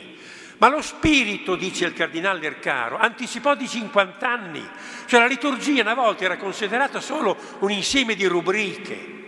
ma 0.59 0.69
lo 0.69 0.83
spirito, 0.83 1.55
dice 1.55 1.85
il 1.85 1.93
cardinale 1.93 2.45
Ercaro, 2.45 3.00
anticipò 3.00 3.55
di 3.55 3.67
50 3.67 4.29
anni, 4.29 4.63
cioè 5.07 5.19
la 5.19 5.25
liturgia 5.25 5.81
una 5.81 5.95
volta 5.95 6.25
era 6.25 6.38
considerata 6.38 7.01
solo 7.01 7.35
un 7.62 7.71
insieme 7.71 8.13
di 8.13 8.27
rubriche, 8.27 9.21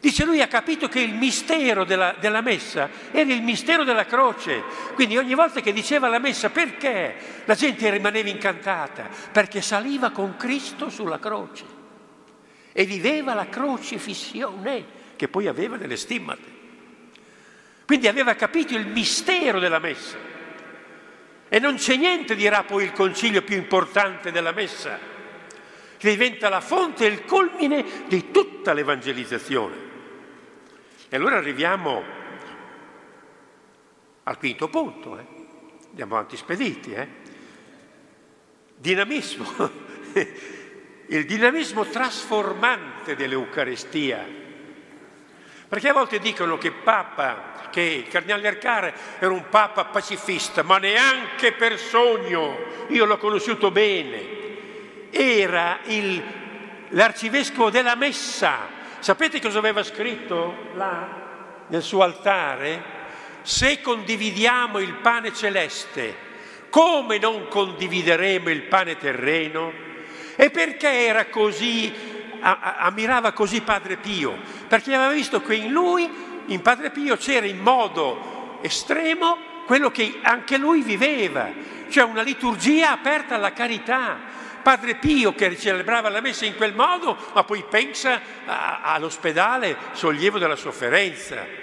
Dice 0.00 0.24
lui 0.24 0.40
ha 0.40 0.48
capito 0.48 0.88
che 0.88 1.00
il 1.00 1.14
mistero 1.14 1.84
della, 1.84 2.14
della, 2.18 2.42
messa 2.42 2.90
era 3.10 3.32
il 3.32 3.42
mistero 3.42 3.84
della 3.84 4.04
croce. 4.04 4.62
Quindi 4.92 5.16
ogni 5.16 5.34
volta 5.34 5.62
che 5.62 5.72
diceva 5.72 6.08
la 6.08 6.18
messa 6.18 6.50
perché? 6.50 7.42
La 7.46 7.54
gente 7.54 7.88
rimaneva 7.88 8.28
incantata? 8.28 9.08
Perché 9.32 9.62
saliva 9.62 10.10
con 10.10 10.36
Cristo 10.36 10.90
sulla 10.90 11.18
croce 11.18 11.73
e 12.76 12.84
viveva 12.84 13.34
la 13.34 13.48
crocifissione 13.48 14.84
che 15.14 15.28
poi 15.28 15.46
aveva 15.46 15.76
nelle 15.76 15.96
stimmate. 15.96 16.52
Quindi 17.86 18.08
aveva 18.08 18.34
capito 18.34 18.74
il 18.74 18.88
mistero 18.88 19.60
della 19.60 19.78
messa. 19.78 20.18
E 21.48 21.58
non 21.60 21.76
c'è 21.76 21.94
niente, 21.94 22.34
dirà 22.34 22.64
poi 22.64 22.82
il 22.82 22.92
concilio 22.92 23.42
più 23.42 23.56
importante 23.56 24.32
della 24.32 24.50
messa, 24.50 24.98
che 25.96 26.10
diventa 26.10 26.48
la 26.48 26.60
fonte 26.60 27.06
e 27.06 27.10
il 27.10 27.24
culmine 27.24 27.84
di 28.08 28.32
tutta 28.32 28.72
l'evangelizzazione. 28.72 29.76
E 31.08 31.16
allora 31.16 31.36
arriviamo 31.36 32.02
al 34.24 34.36
quinto 34.38 34.68
punto, 34.68 35.16
eh? 35.16 35.26
andiamo 35.90 36.16
avanti 36.16 36.36
spediti. 36.36 36.92
Eh? 36.92 37.08
Dinamismo, 38.74 39.70
il 41.06 41.24
dinamismo 41.26 41.84
trasformante 41.84 43.16
dell'Eucarestia. 43.16 44.24
Perché 45.68 45.88
a 45.88 45.92
volte 45.92 46.18
dicono 46.18 46.58
che 46.58 46.70
Papa, 46.72 47.68
che 47.70 47.80
il 47.80 48.08
Cardinale 48.08 48.48
Arcare 48.48 48.94
era 49.18 49.32
un 49.32 49.48
Papa 49.48 49.86
pacifista, 49.86 50.62
ma 50.62 50.78
neanche 50.78 51.52
per 51.52 51.78
sogno, 51.78 52.86
io 52.88 53.04
l'ho 53.04 53.18
conosciuto 53.18 53.70
bene, 53.70 55.10
era 55.10 55.78
il, 55.84 56.22
l'arcivescovo 56.90 57.70
della 57.70 57.96
Messa, 57.96 58.82
Sapete 59.04 59.38
cosa 59.38 59.58
aveva 59.58 59.82
scritto 59.82 60.70
là 60.76 61.06
nel 61.66 61.82
suo 61.82 62.02
altare? 62.02 62.82
Se 63.42 63.82
condividiamo 63.82 64.78
il 64.78 64.94
pane 64.94 65.30
celeste, 65.34 66.16
come 66.70 67.18
non 67.18 67.48
condivideremo 67.48 68.48
il 68.48 68.62
pane 68.62 68.96
terreno? 68.96 69.70
E 70.36 70.50
perché 70.50 71.06
era 71.06 71.26
così, 71.26 71.92
ammirava 72.40 73.32
così 73.32 73.60
Padre 73.60 73.96
Pio? 73.96 74.36
Perché 74.68 74.94
aveva 74.94 75.12
visto 75.12 75.40
che 75.40 75.54
in 75.54 75.70
lui, 75.70 76.10
in 76.46 76.60
Padre 76.62 76.90
Pio, 76.90 77.16
c'era 77.16 77.46
in 77.46 77.58
modo 77.58 78.58
estremo 78.60 79.36
quello 79.66 79.90
che 79.90 80.18
anche 80.22 80.56
lui 80.56 80.82
viveva, 80.82 81.48
cioè 81.88 82.04
una 82.04 82.22
liturgia 82.22 82.92
aperta 82.92 83.34
alla 83.34 83.52
carità, 83.52 84.18
Padre 84.62 84.94
Pio 84.94 85.34
che 85.34 85.56
celebrava 85.58 86.08
la 86.08 86.22
messa 86.22 86.46
in 86.46 86.56
quel 86.56 86.74
modo, 86.74 87.16
ma 87.34 87.44
poi 87.44 87.64
pensa 87.68 88.20
a, 88.46 88.80
all'ospedale, 88.82 89.76
sollievo 89.92 90.38
della 90.38 90.56
sofferenza. 90.56 91.62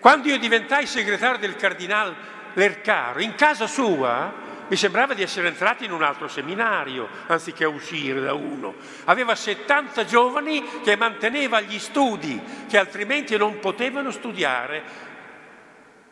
Quando 0.00 0.28
io 0.28 0.38
diventai 0.38 0.86
segretario 0.86 1.38
del 1.38 1.56
cardinale 1.56 2.14
Lercaro, 2.54 3.20
in 3.20 3.34
casa 3.36 3.68
sua 3.68 4.46
mi 4.68 4.76
sembrava 4.76 5.14
di 5.14 5.22
essere 5.22 5.48
entrati 5.48 5.84
in 5.86 5.92
un 5.92 6.02
altro 6.02 6.28
seminario, 6.28 7.08
anziché 7.26 7.64
uscire 7.64 8.20
da 8.20 8.34
uno. 8.34 8.74
Aveva 9.04 9.34
70 9.34 10.04
giovani 10.04 10.62
che 10.82 10.96
manteneva 10.96 11.60
gli 11.60 11.78
studi, 11.78 12.40
che 12.68 12.78
altrimenti 12.78 13.36
non 13.36 13.58
potevano 13.60 14.10
studiare. 14.10 15.06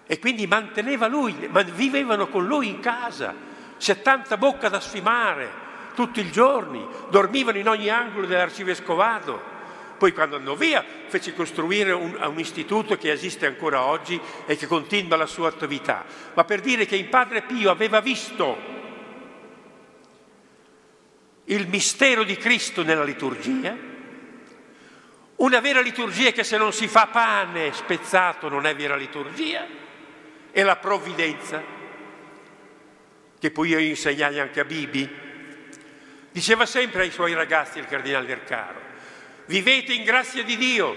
E 0.06 0.18
quindi 0.18 0.46
manteneva 0.46 1.06
lui, 1.06 1.48
ma 1.50 1.62
vivevano 1.62 2.28
con 2.28 2.46
lui 2.46 2.68
in 2.68 2.80
casa, 2.80 3.34
70 3.76 4.36
bocca 4.36 4.68
da 4.68 4.80
sfimare, 4.80 5.64
tutti 5.94 6.20
i 6.20 6.30
giorni, 6.30 6.86
dormivano 7.10 7.58
in 7.58 7.68
ogni 7.68 7.88
angolo 7.88 8.26
dell'arcivescovado. 8.26 9.55
Poi 9.98 10.12
quando 10.12 10.36
andò 10.36 10.54
via 10.54 10.84
fece 11.06 11.34
costruire 11.34 11.92
un, 11.92 12.16
un, 12.20 12.38
istituto 12.38 12.96
che 12.96 13.10
esiste 13.10 13.46
ancora 13.46 13.84
oggi 13.84 14.20
e 14.46 14.56
che 14.56 14.66
continua 14.66 15.16
la 15.16 15.26
sua 15.26 15.48
attività. 15.48 16.04
Ma 16.34 16.44
per 16.44 16.60
dire 16.60 16.86
che 16.86 16.96
il 16.96 17.06
Padre 17.06 17.42
Pio 17.42 17.70
aveva 17.70 18.00
visto 18.00 18.74
il 21.44 21.66
mistero 21.68 22.24
di 22.24 22.36
Cristo 22.36 22.82
nella 22.82 23.04
liturgia, 23.04 23.76
una 25.36 25.60
vera 25.60 25.80
liturgia 25.80 26.30
che 26.32 26.44
se 26.44 26.56
non 26.56 26.72
si 26.72 26.88
fa 26.88 27.06
pane 27.06 27.72
spezzato 27.72 28.48
non 28.48 28.66
è 28.66 28.74
vera 28.74 28.96
liturgia, 28.96 29.66
e 30.50 30.62
la 30.62 30.76
provvidenza, 30.76 31.62
che 33.38 33.50
poi 33.50 33.68
io 33.68 33.78
insegnai 33.78 34.40
anche 34.40 34.60
a 34.60 34.64
Bibi, 34.64 35.24
Diceva 36.36 36.66
sempre 36.66 37.00
ai 37.00 37.10
suoi 37.10 37.32
ragazzi 37.32 37.78
il 37.78 37.86
cardinale 37.86 38.26
Del 38.26 38.42
vivete 39.46 39.92
in 39.92 40.04
grazia 40.04 40.42
di 40.44 40.56
Dio, 40.56 40.94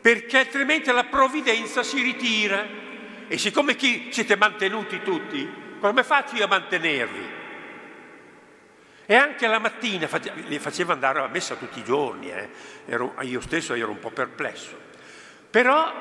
perché 0.00 0.38
altrimenti 0.38 0.90
la 0.90 1.04
provvidenza 1.04 1.82
si 1.82 2.02
ritira. 2.02 2.78
E 3.28 3.38
siccome 3.38 3.76
siete 3.78 4.36
mantenuti 4.36 5.02
tutti, 5.02 5.48
come 5.78 6.02
faccio 6.02 6.34
io 6.34 6.44
a 6.44 6.48
mantenervi? 6.48 7.38
E 9.06 9.14
anche 9.14 9.46
la 9.46 9.58
mattina 9.58 10.08
li 10.46 10.58
faceva 10.58 10.92
andare 10.92 11.20
a 11.20 11.28
messa 11.28 11.56
tutti 11.56 11.80
i 11.80 11.84
giorni, 11.84 12.30
eh. 12.30 12.48
ero, 12.86 13.14
io 13.22 13.40
stesso 13.40 13.74
ero 13.74 13.90
un 13.90 13.98
po' 13.98 14.10
perplesso. 14.10 14.78
Però 15.50 15.92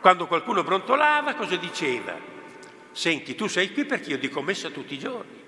quando 0.00 0.26
qualcuno 0.26 0.62
brontolava 0.62 1.34
cosa 1.34 1.56
diceva? 1.56 2.16
Senti, 2.92 3.34
tu 3.34 3.48
sei 3.48 3.72
qui 3.72 3.84
perché 3.84 4.10
io 4.10 4.18
dico 4.18 4.42
messa 4.42 4.70
tutti 4.70 4.94
i 4.94 4.98
giorni. 4.98 5.42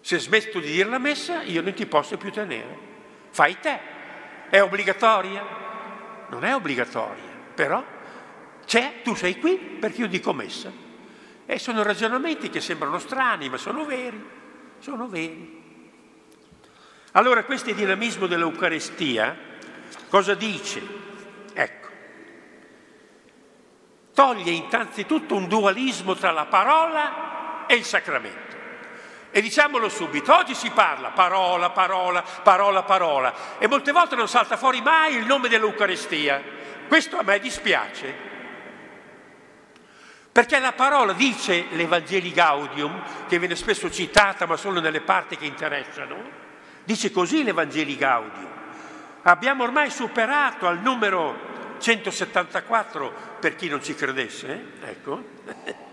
Se 0.00 0.18
smetto 0.18 0.60
di 0.60 0.70
dire 0.70 0.88
la 0.88 0.98
messa, 0.98 1.42
io 1.42 1.60
non 1.60 1.74
ti 1.74 1.84
posso 1.84 2.16
più 2.16 2.30
tenere. 2.30 2.94
Fai 3.36 3.60
te. 3.60 3.78
È 4.48 4.62
obbligatoria? 4.62 5.44
Non 6.30 6.42
è 6.42 6.54
obbligatoria, 6.54 7.34
però 7.54 7.84
c'è, 8.64 9.02
tu 9.04 9.14
sei 9.14 9.38
qui 9.38 9.56
perché 9.56 10.00
io 10.00 10.08
dico 10.08 10.32
messa. 10.32 10.72
E 11.44 11.58
sono 11.58 11.82
ragionamenti 11.82 12.48
che 12.48 12.62
sembrano 12.62 12.98
strani, 12.98 13.50
ma 13.50 13.58
sono 13.58 13.84
veri, 13.84 14.24
sono 14.78 15.06
veri. 15.06 15.62
Allora 17.12 17.44
questo 17.44 17.70
dinamismo 17.72 18.26
dell'Eucarestia 18.26 19.36
cosa 20.08 20.32
dice? 20.32 20.82
Ecco, 21.52 21.88
toglie 24.14 24.50
innanzitutto 24.50 25.34
un 25.34 25.46
dualismo 25.46 26.14
tra 26.14 26.30
la 26.30 26.46
parola 26.46 27.66
e 27.66 27.74
il 27.74 27.84
sacramento. 27.84 28.45
E 29.36 29.42
diciamolo 29.42 29.90
subito, 29.90 30.34
oggi 30.34 30.54
si 30.54 30.70
parla 30.70 31.10
parola, 31.10 31.68
parola, 31.68 32.22
parola, 32.22 32.82
parola 32.84 33.34
e 33.58 33.68
molte 33.68 33.92
volte 33.92 34.16
non 34.16 34.28
salta 34.28 34.56
fuori 34.56 34.80
mai 34.80 35.14
il 35.14 35.26
nome 35.26 35.50
dell'Eucarestia. 35.50 36.42
Questo 36.88 37.18
a 37.18 37.22
me 37.22 37.38
dispiace. 37.38 38.14
Perché 40.32 40.58
la 40.58 40.72
parola 40.72 41.12
dice 41.12 41.66
l'Evangeli 41.72 42.32
Gaudium, 42.32 43.02
che 43.28 43.38
viene 43.38 43.56
spesso 43.56 43.90
citata 43.90 44.46
ma 44.46 44.56
solo 44.56 44.80
nelle 44.80 45.02
parti 45.02 45.36
che 45.36 45.44
interessano, 45.44 46.16
dice 46.84 47.10
così 47.10 47.44
l'Evangeli 47.44 47.94
Gaudium. 47.94 48.50
Abbiamo 49.24 49.64
ormai 49.64 49.90
superato 49.90 50.66
al 50.66 50.80
numero 50.80 51.76
174 51.78 53.12
per 53.38 53.54
chi 53.54 53.68
non 53.68 53.84
ci 53.84 53.94
credesse, 53.94 54.48
eh? 54.80 54.88
ecco. 54.88 55.84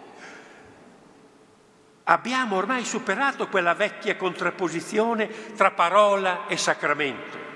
Abbiamo 2.05 2.57
ormai 2.57 2.83
superato 2.83 3.47
quella 3.47 3.73
vecchia 3.73 4.17
contrapposizione 4.17 5.53
tra 5.55 5.71
parola 5.71 6.47
e 6.47 6.57
sacramento. 6.57 7.51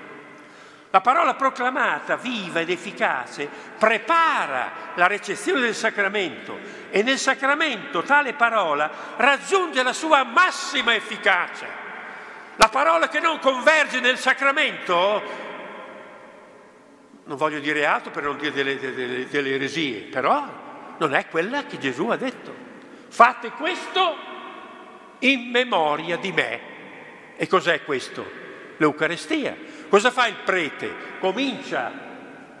La 0.90 1.02
parola 1.02 1.34
proclamata, 1.34 2.16
viva 2.16 2.60
ed 2.60 2.70
efficace, 2.70 3.46
prepara 3.78 4.92
la 4.94 5.06
recezione 5.06 5.60
del 5.60 5.74
sacramento 5.74 6.58
e 6.88 7.02
nel 7.02 7.18
sacramento 7.18 8.02
tale 8.02 8.32
parola 8.32 8.90
raggiunge 9.16 9.82
la 9.82 9.92
sua 9.92 10.24
massima 10.24 10.94
efficacia. 10.94 11.66
La 12.56 12.68
parola 12.68 13.08
che 13.08 13.20
non 13.20 13.38
converge 13.40 14.00
nel 14.00 14.16
sacramento, 14.16 15.22
non 17.24 17.36
voglio 17.36 17.60
dire 17.60 17.84
altro 17.84 18.10
per 18.10 18.22
non 18.22 18.38
dire 18.38 18.52
delle, 18.52 18.78
delle, 18.78 19.28
delle 19.28 19.54
eresie, 19.56 20.04
però 20.04 20.96
non 20.96 21.14
è 21.14 21.28
quella 21.28 21.66
che 21.66 21.78
Gesù 21.78 22.08
ha 22.08 22.16
detto. 22.16 22.66
Fate 23.08 23.50
questo 23.50 24.27
in 25.20 25.50
memoria 25.50 26.16
di 26.16 26.32
me. 26.32 26.60
E 27.36 27.46
cos'è 27.46 27.82
questo? 27.84 28.46
L'Eucarestia 28.76 29.56
Cosa 29.88 30.10
fa 30.10 30.26
il 30.26 30.36
prete? 30.44 31.16
Comincia 31.18 31.90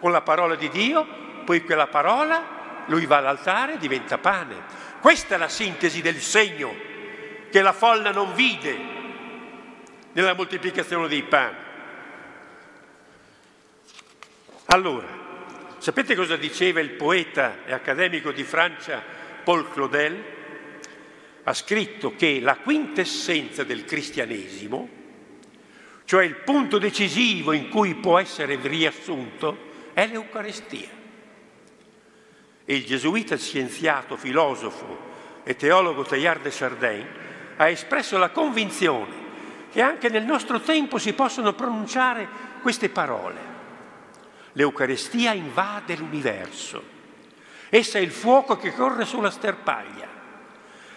con 0.00 0.10
la 0.10 0.22
parola 0.22 0.54
di 0.54 0.70
Dio, 0.70 1.06
poi 1.44 1.62
quella 1.62 1.86
parola, 1.86 2.84
lui 2.86 3.04
va 3.04 3.18
all'altare 3.18 3.74
e 3.74 3.78
diventa 3.78 4.16
pane. 4.16 4.86
Questa 5.00 5.34
è 5.34 5.38
la 5.38 5.48
sintesi 5.48 6.00
del 6.00 6.16
segno 6.16 6.74
che 7.50 7.60
la 7.60 7.72
folla 7.72 8.10
non 8.10 8.32
vide 8.32 8.78
nella 10.12 10.32
moltiplicazione 10.32 11.06
dei 11.06 11.22
pani. 11.22 11.56
Allora, 14.66 15.06
sapete 15.76 16.14
cosa 16.14 16.36
diceva 16.36 16.80
il 16.80 16.90
poeta 16.90 17.64
e 17.66 17.72
accademico 17.74 18.32
di 18.32 18.42
Francia 18.42 19.02
Paul 19.44 19.70
Claudel? 19.70 20.36
Ha 21.48 21.54
scritto 21.54 22.14
che 22.14 22.40
la 22.40 22.56
quintessenza 22.56 23.64
del 23.64 23.86
cristianesimo 23.86 24.96
cioè 26.08 26.24
il 26.24 26.36
punto 26.36 26.78
decisivo 26.78 27.52
in 27.52 27.68
cui 27.68 27.94
può 27.94 28.18
essere 28.18 28.58
riassunto, 28.62 29.58
è 29.92 30.06
l'Eucarestia. 30.06 30.88
E 32.64 32.74
il 32.74 32.86
gesuita 32.86 33.36
scienziato, 33.36 34.16
filosofo 34.16 34.98
e 35.44 35.54
teologo 35.54 36.04
Teilhard 36.04 36.40
de 36.40 36.48
Chardin 36.50 37.06
ha 37.56 37.68
espresso 37.68 38.16
la 38.16 38.30
convinzione 38.30 39.14
che 39.70 39.82
anche 39.82 40.08
nel 40.08 40.24
nostro 40.24 40.62
tempo 40.62 40.96
si 40.96 41.12
possono 41.12 41.52
pronunciare 41.52 42.26
queste 42.62 42.88
parole. 42.88 43.40
L'Eucarestia 44.52 45.34
invade 45.34 45.94
l'universo. 45.94 46.82
Essa 47.68 47.98
è 47.98 48.00
il 48.00 48.12
fuoco 48.12 48.56
che 48.56 48.72
corre 48.72 49.04
sulla 49.04 49.30
sterpaglia. 49.30 50.17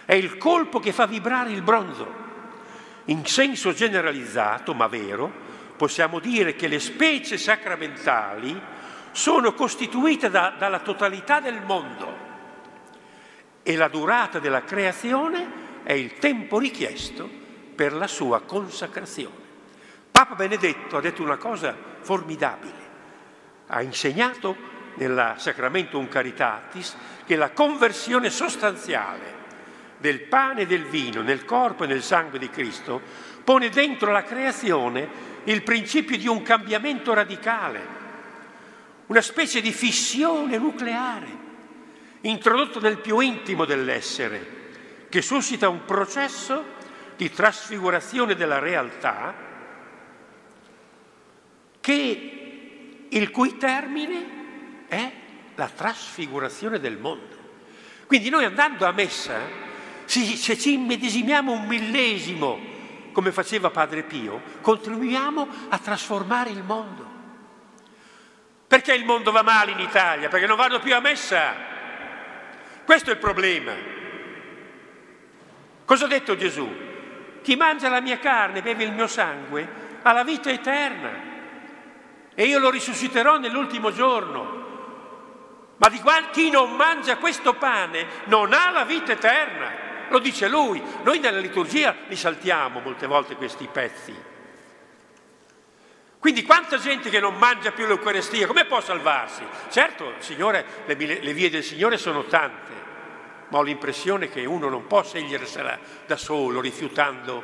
È 0.04 0.14
il 0.14 0.36
colpo 0.36 0.80
che 0.80 0.92
fa 0.92 1.06
vibrare 1.06 1.50
il 1.50 1.62
bronzo 1.62 2.20
in 3.06 3.26
senso 3.26 3.72
generalizzato, 3.72 4.74
ma 4.74 4.86
vero, 4.86 5.30
possiamo 5.76 6.20
dire 6.20 6.54
che 6.54 6.68
le 6.68 6.78
specie 6.78 7.36
sacramentali 7.36 8.60
sono 9.10 9.52
costituite 9.54 10.30
da, 10.30 10.54
dalla 10.56 10.80
totalità 10.80 11.40
del 11.40 11.62
mondo 11.62 12.30
e 13.62 13.76
la 13.76 13.88
durata 13.88 14.38
della 14.38 14.62
creazione 14.62 15.60
è 15.82 15.92
il 15.92 16.14
tempo 16.14 16.58
richiesto 16.58 17.28
per 17.74 17.92
la 17.92 18.06
sua 18.06 18.42
consacrazione. 18.42 19.40
Papa 20.10 20.34
Benedetto 20.34 20.96
ha 20.96 21.00
detto 21.00 21.22
una 21.22 21.36
cosa 21.36 21.74
formidabile, 22.00 22.90
ha 23.66 23.82
insegnato 23.82 24.70
nel 24.94 25.34
Sacramento 25.38 25.98
Un 25.98 26.08
Caritatis 26.08 26.94
che 27.24 27.34
la 27.34 27.50
conversione 27.50 28.30
sostanziale 28.30 29.31
del 30.02 30.22
pane 30.22 30.62
e 30.62 30.66
del 30.66 30.82
vino 30.84 31.22
nel 31.22 31.44
corpo 31.44 31.84
e 31.84 31.86
nel 31.86 32.02
sangue 32.02 32.40
di 32.40 32.50
Cristo 32.50 33.00
pone 33.44 33.70
dentro 33.70 34.10
la 34.10 34.24
creazione 34.24 35.30
il 35.44 35.62
principio 35.62 36.18
di 36.18 36.26
un 36.26 36.42
cambiamento 36.42 37.14
radicale, 37.14 37.80
una 39.06 39.20
specie 39.20 39.60
di 39.60 39.72
fissione 39.72 40.58
nucleare 40.58 41.40
introdotto 42.22 42.80
nel 42.80 42.98
più 42.98 43.20
intimo 43.20 43.64
dell'essere, 43.64 45.06
che 45.08 45.22
suscita 45.22 45.68
un 45.68 45.84
processo 45.84 46.80
di 47.16 47.30
trasfigurazione 47.30 48.34
della 48.34 48.58
realtà 48.58 49.34
che, 51.80 53.06
il 53.08 53.30
cui 53.30 53.56
termine 53.56 54.26
è 54.88 55.12
la 55.54 55.68
trasfigurazione 55.68 56.80
del 56.80 56.98
mondo. 56.98 57.36
Quindi 58.06 58.30
noi 58.30 58.44
andando 58.44 58.86
a 58.86 58.92
messa 58.92 59.70
se 60.20 60.58
ci 60.58 60.74
immedesimiamo 60.74 61.52
un 61.52 61.66
millesimo, 61.66 62.60
come 63.12 63.32
faceva 63.32 63.70
Padre 63.70 64.02
Pio, 64.02 64.42
contribuiamo 64.60 65.48
a 65.70 65.78
trasformare 65.78 66.50
il 66.50 66.62
mondo. 66.62 67.10
Perché 68.66 68.94
il 68.94 69.04
mondo 69.04 69.30
va 69.30 69.42
male 69.42 69.70
in 69.70 69.80
Italia? 69.80 70.28
Perché 70.28 70.46
non 70.46 70.56
vanno 70.56 70.80
più 70.80 70.94
a 70.94 71.00
messa. 71.00 71.54
Questo 72.84 73.10
è 73.10 73.12
il 73.14 73.18
problema. 73.18 73.72
Cosa 75.84 76.04
ha 76.04 76.08
detto 76.08 76.36
Gesù? 76.36 76.68
Chi 77.42 77.56
mangia 77.56 77.88
la 77.88 78.00
mia 78.00 78.18
carne 78.18 78.58
e 78.58 78.62
beve 78.62 78.84
il 78.84 78.92
mio 78.92 79.06
sangue 79.06 79.66
ha 80.02 80.12
la 80.12 80.24
vita 80.24 80.50
eterna 80.50 81.10
e 82.34 82.44
io 82.44 82.58
lo 82.58 82.70
risusciterò 82.70 83.38
nell'ultimo 83.38 83.92
giorno. 83.92 84.60
Ma 85.76 85.88
di 85.88 86.00
chi 86.32 86.50
non 86.50 86.76
mangia 86.76 87.16
questo 87.16 87.54
pane 87.54 88.06
non 88.24 88.52
ha 88.52 88.70
la 88.70 88.84
vita 88.84 89.12
eterna. 89.12 89.90
Lo 90.12 90.18
dice 90.18 90.46
lui. 90.46 90.80
Noi 91.04 91.20
nella 91.20 91.38
liturgia 91.38 91.96
li 92.06 92.16
saltiamo 92.16 92.80
molte 92.80 93.06
volte 93.06 93.34
questi 93.34 93.66
pezzi. 93.66 94.14
Quindi 96.18 96.44
quanta 96.44 96.76
gente 96.76 97.08
che 97.08 97.18
non 97.18 97.36
mangia 97.36 97.72
più 97.72 97.86
l'Eucarestia, 97.86 98.46
come 98.46 98.66
può 98.66 98.80
salvarsi? 98.82 99.42
Certo, 99.70 100.12
Signore, 100.18 100.84
le, 100.84 100.94
le, 100.94 101.32
vie 101.32 101.48
del 101.48 101.64
Signore 101.64 101.96
sono 101.96 102.24
tante, 102.24 102.72
ma 103.48 103.58
ho 103.58 103.62
l'impressione 103.62 104.28
che 104.28 104.44
uno 104.44 104.68
non 104.68 104.86
può 104.86 105.02
scegliersela 105.02 105.78
da 106.06 106.16
solo, 106.16 106.60
rifiutando 106.60 107.42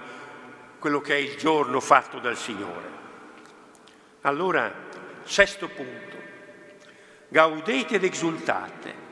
quello 0.78 1.00
che 1.00 1.14
è 1.14 1.18
il 1.18 1.36
giorno 1.36 1.80
fatto 1.80 2.18
dal 2.18 2.36
Signore. 2.36 2.96
Allora, 4.20 4.72
sesto 5.24 5.68
punto, 5.68 6.16
gaudete 7.28 7.94
ed 7.94 8.04
exultate 8.04 9.07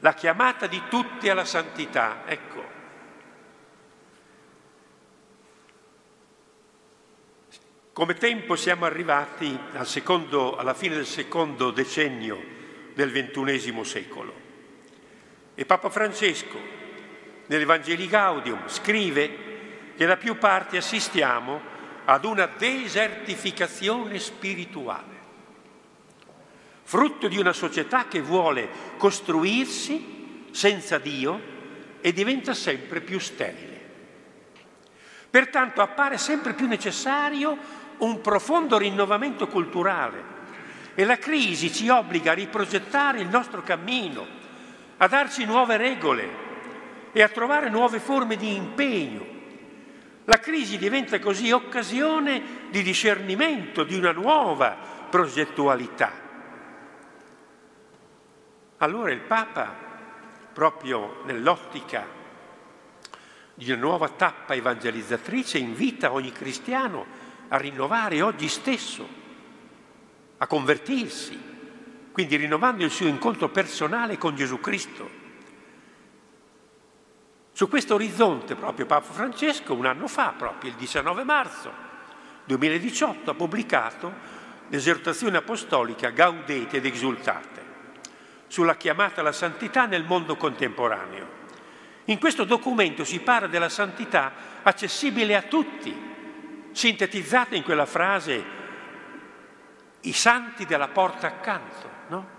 la 0.00 0.14
chiamata 0.14 0.66
di 0.66 0.82
tutti 0.88 1.28
alla 1.28 1.44
santità. 1.44 2.22
Ecco. 2.26 2.64
Come 7.92 8.14
tempo 8.14 8.56
siamo 8.56 8.84
arrivati 8.84 9.58
al 9.72 9.86
secondo, 9.86 10.56
alla 10.56 10.74
fine 10.74 10.96
del 10.96 11.06
secondo 11.06 11.70
decennio 11.70 12.54
del 12.92 13.10
ventunesimo 13.10 13.84
secolo 13.84 14.44
e 15.58 15.64
Papa 15.64 15.88
Francesco 15.88 16.58
nell'Evangeli 17.46 18.06
Gaudium 18.08 18.68
scrive 18.68 19.94
che 19.96 20.04
da 20.04 20.18
più 20.18 20.36
parti 20.36 20.76
assistiamo 20.76 21.74
ad 22.04 22.26
una 22.26 22.44
desertificazione 22.44 24.18
spirituale 24.18 25.15
frutto 26.86 27.26
di 27.26 27.36
una 27.36 27.52
società 27.52 28.06
che 28.06 28.20
vuole 28.20 28.68
costruirsi 28.96 30.44
senza 30.52 30.98
Dio 30.98 31.54
e 32.00 32.12
diventa 32.12 32.54
sempre 32.54 33.00
più 33.00 33.18
sterile. 33.18 33.74
Pertanto 35.28 35.82
appare 35.82 36.16
sempre 36.16 36.54
più 36.54 36.68
necessario 36.68 37.58
un 37.98 38.20
profondo 38.20 38.78
rinnovamento 38.78 39.48
culturale 39.48 40.34
e 40.94 41.04
la 41.04 41.18
crisi 41.18 41.72
ci 41.72 41.88
obbliga 41.88 42.30
a 42.30 42.34
riprogettare 42.34 43.18
il 43.20 43.28
nostro 43.28 43.62
cammino, 43.62 44.24
a 44.98 45.08
darci 45.08 45.44
nuove 45.44 45.76
regole 45.76 46.44
e 47.10 47.20
a 47.20 47.28
trovare 47.28 47.68
nuove 47.68 47.98
forme 47.98 48.36
di 48.36 48.54
impegno. 48.54 49.26
La 50.26 50.38
crisi 50.38 50.78
diventa 50.78 51.18
così 51.18 51.50
occasione 51.50 52.68
di 52.70 52.82
discernimento 52.82 53.82
di 53.82 53.96
una 53.96 54.12
nuova 54.12 54.76
progettualità 55.10 56.25
allora 58.78 59.10
il 59.10 59.20
Papa, 59.20 59.74
proprio 60.52 61.22
nell'ottica 61.24 62.06
di 63.54 63.70
una 63.70 63.80
nuova 63.80 64.08
tappa 64.10 64.54
evangelizzatrice, 64.54 65.58
invita 65.58 66.12
ogni 66.12 66.32
cristiano 66.32 67.06
a 67.48 67.56
rinnovare 67.56 68.20
oggi 68.22 68.48
stesso, 68.48 69.08
a 70.38 70.46
convertirsi, 70.46 71.38
quindi 72.12 72.36
rinnovando 72.36 72.84
il 72.84 72.90
suo 72.90 73.06
incontro 73.06 73.48
personale 73.48 74.18
con 74.18 74.34
Gesù 74.34 74.60
Cristo, 74.60 75.24
Su 77.56 77.70
questo 77.70 77.94
orizzonte 77.94 78.54
proprio 78.54 78.84
Papa 78.84 79.10
Francesco 79.10 79.72
un 79.72 79.86
anno 79.86 80.08
fa, 80.08 80.34
proprio 80.36 80.68
il 80.68 80.76
19 80.76 81.24
marzo 81.24 81.72
2018, 82.44 83.30
ha 83.30 83.34
pubblicato 83.34 84.12
l'esortazione 84.68 85.38
apostolica 85.38 86.10
Gaudete 86.10 86.76
ed 86.76 86.84
Exultate 86.84 87.55
sulla 88.46 88.76
chiamata 88.76 89.20
alla 89.20 89.32
santità 89.32 89.86
nel 89.86 90.04
mondo 90.04 90.36
contemporaneo. 90.36 91.44
In 92.06 92.18
questo 92.18 92.44
documento 92.44 93.04
si 93.04 93.20
parla 93.20 93.48
della 93.48 93.68
santità 93.68 94.32
accessibile 94.62 95.34
a 95.34 95.42
tutti, 95.42 95.94
sintetizzata 96.72 97.56
in 97.56 97.62
quella 97.62 97.86
frase 97.86 98.44
i 100.00 100.12
santi 100.12 100.66
della 100.66 100.88
porta 100.88 101.26
accanto, 101.26 101.90
no? 102.08 102.34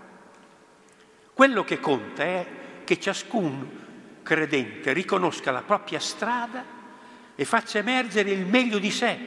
Quello 1.34 1.64
che 1.64 1.78
conta 1.80 2.22
è 2.24 2.46
che 2.84 2.98
ciascun 2.98 3.86
credente 4.22 4.92
riconosca 4.92 5.50
la 5.50 5.62
propria 5.62 6.00
strada 6.00 6.64
e 7.34 7.44
faccia 7.44 7.78
emergere 7.78 8.30
il 8.30 8.46
meglio 8.46 8.78
di 8.78 8.90
sé, 8.90 9.18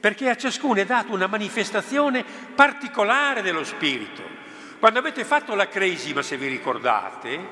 perché 0.00 0.30
a 0.30 0.36
ciascuno 0.36 0.80
è 0.80 0.84
data 0.84 1.12
una 1.12 1.26
manifestazione 1.26 2.24
particolare 2.24 3.42
dello 3.42 3.64
Spirito. 3.64 4.31
Quando 4.82 4.98
avete 4.98 5.24
fatto 5.24 5.54
la 5.54 5.68
cresima, 5.68 6.22
se 6.22 6.36
vi 6.36 6.48
ricordate, 6.48 7.48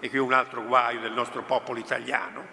e 0.00 0.08
qui 0.08 0.18
un 0.18 0.32
altro 0.32 0.64
guaio 0.64 1.00
del 1.00 1.12
nostro 1.12 1.42
popolo 1.42 1.78
italiano, 1.78 2.46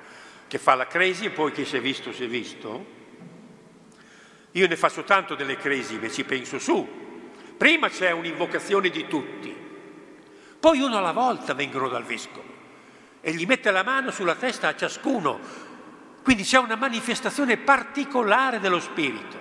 che 0.45 0.57
fa 0.57 0.75
la 0.75 0.87
cresi 0.87 1.23
e 1.23 1.29
poi 1.29 1.53
chi 1.53 1.63
si 1.63 1.77
è 1.77 1.79
visto 1.79 2.11
si 2.11 2.25
è 2.25 2.27
visto, 2.27 2.85
io 4.51 4.67
ne 4.67 4.75
faccio 4.75 5.05
tanto 5.05 5.35
delle 5.35 5.55
cresime, 5.55 6.11
ci 6.11 6.25
penso 6.25 6.59
su. 6.59 6.85
Prima 7.57 7.87
c'è 7.87 8.11
un'invocazione 8.11 8.89
di 8.89 9.07
tutti, 9.07 9.55
poi 10.59 10.81
uno 10.81 10.97
alla 10.97 11.13
volta 11.13 11.53
vengono 11.53 11.87
dal 11.87 12.03
vescovo 12.03 12.43
e 13.21 13.31
gli 13.31 13.45
mette 13.45 13.71
la 13.71 13.83
mano 13.83 14.11
sulla 14.11 14.35
testa 14.35 14.67
a 14.67 14.75
ciascuno. 14.75 15.39
Quindi 16.23 16.43
c'è 16.43 16.57
una 16.57 16.75
manifestazione 16.75 17.55
particolare 17.55 18.59
dello 18.59 18.81
Spirito, 18.81 19.37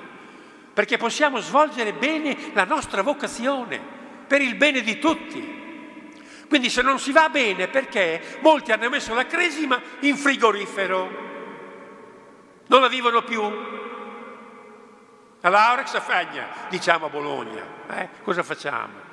perché 0.72 0.98
possiamo 0.98 1.40
svolgere 1.40 1.94
bene 1.94 2.52
la 2.54 2.62
nostra 2.62 3.02
vocazione 3.02 3.97
per 4.28 4.42
il 4.42 4.54
bene 4.54 4.82
di 4.82 4.98
tutti. 4.98 5.56
Quindi 6.46 6.70
se 6.70 6.82
non 6.82 7.00
si 7.00 7.10
va 7.10 7.28
bene 7.28 7.68
perché 7.68 8.38
molti 8.40 8.70
hanno 8.70 8.88
messo 8.88 9.14
la 9.14 9.26
cresima 9.26 9.80
in 10.00 10.16
frigorifero, 10.16 11.26
non 12.66 12.80
la 12.80 12.88
vivono 12.88 13.22
più. 13.22 13.42
Alla 15.40 15.68
Aurex 15.68 16.00
Fagna, 16.00 16.48
diciamo 16.68 17.06
a 17.06 17.10
Bologna. 17.10 17.64
Eh? 17.90 18.08
Cosa 18.22 18.42
facciamo? 18.42 19.06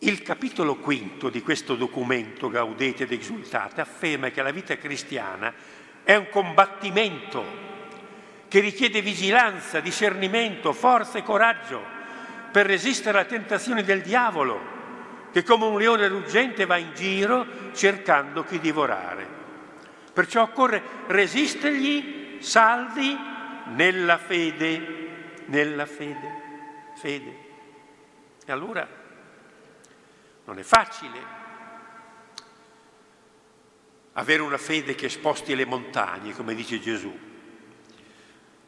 Il 0.00 0.22
capitolo 0.22 0.76
quinto 0.76 1.30
di 1.30 1.42
questo 1.42 1.74
documento 1.74 2.48
Gaudete 2.48 3.04
ed 3.04 3.12
Exultate 3.12 3.80
afferma 3.80 4.28
che 4.28 4.42
la 4.42 4.50
vita 4.50 4.76
cristiana 4.76 5.52
è 6.04 6.14
un 6.14 6.28
combattimento 6.28 7.74
che 8.48 8.60
richiede 8.60 9.02
vigilanza, 9.02 9.80
discernimento, 9.80 10.72
forza 10.72 11.18
e 11.18 11.22
coraggio 11.22 11.94
per 12.50 12.66
resistere 12.66 13.18
alle 13.18 13.26
tentazioni 13.26 13.82
del 13.82 14.02
diavolo, 14.02 14.74
che 15.32 15.42
come 15.42 15.66
un 15.66 15.78
leone 15.78 16.08
ruggente 16.08 16.64
va 16.64 16.76
in 16.76 16.92
giro 16.94 17.46
cercando 17.72 18.44
chi 18.44 18.58
divorare. 18.58 19.26
Perciò 20.12 20.42
occorre 20.42 20.82
resistergli 21.08 22.38
saldi 22.40 23.16
nella 23.74 24.16
fede, 24.16 25.42
nella 25.46 25.86
fede, 25.86 26.34
fede. 26.96 27.44
E 28.46 28.52
allora 28.52 28.88
non 30.44 30.58
è 30.58 30.62
facile 30.62 31.34
avere 34.12 34.40
una 34.40 34.56
fede 34.56 34.94
che 34.94 35.08
sposti 35.08 35.54
le 35.54 35.66
montagne, 35.66 36.32
come 36.32 36.54
dice 36.54 36.80
Gesù. 36.80 37.25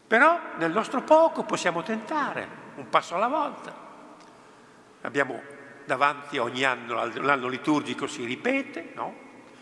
Però 0.09 0.40
nel 0.57 0.73
nostro 0.73 1.03
poco 1.03 1.44
possiamo 1.44 1.83
tentare, 1.83 2.49
un 2.77 2.88
passo 2.88 3.14
alla 3.14 3.29
volta. 3.29 3.87
Abbiamo 5.03 5.40
davanti 5.85 6.38
ogni 6.38 6.64
anno, 6.64 6.94
l'anno 6.94 7.47
liturgico 7.47 8.07
si 8.07 8.25
ripete, 8.25 8.92
no? 8.94 9.14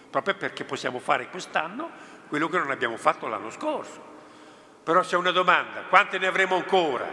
Proprio 0.08 0.36
perché 0.36 0.64
possiamo 0.64 1.00
fare 1.00 1.28
quest'anno 1.28 1.90
quello 2.28 2.48
che 2.48 2.58
non 2.58 2.70
abbiamo 2.70 2.96
fatto 2.96 3.26
l'anno 3.26 3.50
scorso. 3.50 4.14
Però 4.84 5.00
c'è 5.00 5.16
una 5.16 5.32
domanda, 5.32 5.82
quante 5.88 6.16
ne 6.18 6.28
avremo 6.28 6.54
ancora 6.54 7.08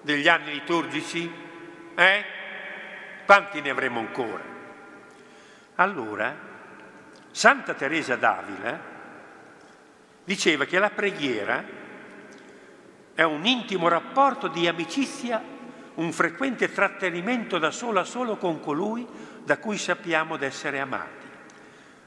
degli 0.00 0.26
anni 0.26 0.52
liturgici? 0.52 1.32
Eh? 1.94 2.24
Quanti 3.24 3.60
ne 3.60 3.70
avremo 3.70 4.00
ancora? 4.00 4.42
Allora, 5.76 6.36
Santa 7.30 7.74
Teresa 7.74 8.16
d'Avila 8.16 8.80
diceva 10.24 10.64
che 10.64 10.80
la 10.80 10.90
preghiera 10.90 11.75
è 13.16 13.22
un 13.22 13.46
intimo 13.46 13.88
rapporto 13.88 14.46
di 14.46 14.68
amicizia, 14.68 15.42
un 15.94 16.12
frequente 16.12 16.70
trattenimento 16.70 17.56
da 17.56 17.70
solo 17.70 17.98
a 17.98 18.04
solo 18.04 18.36
con 18.36 18.60
colui 18.60 19.06
da 19.42 19.56
cui 19.56 19.78
sappiamo 19.78 20.36
d'essere 20.36 20.80
amati. 20.80 21.24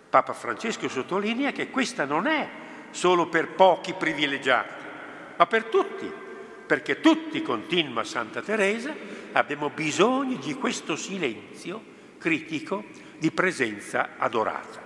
Papa 0.07 0.33
Francesco 0.33 0.87
sottolinea 0.87 1.51
che 1.51 1.71
questa 1.71 2.05
non 2.05 2.27
è 2.27 2.47
solo 2.91 3.27
per 3.27 3.49
pochi 3.49 3.93
privilegiati, 3.93 4.83
ma 5.35 5.47
per 5.47 5.63
tutti, 5.63 6.11
perché 6.67 7.01
tutti, 7.01 7.41
continua 7.41 8.03
Santa 8.03 8.43
Teresa, 8.43 8.93
abbiamo 9.31 9.71
bisogno 9.71 10.37
di 10.37 10.53
questo 10.53 10.95
silenzio 10.95 11.81
critico 12.19 12.83
di 13.17 13.31
presenza 13.31 14.09
adorata. 14.17 14.79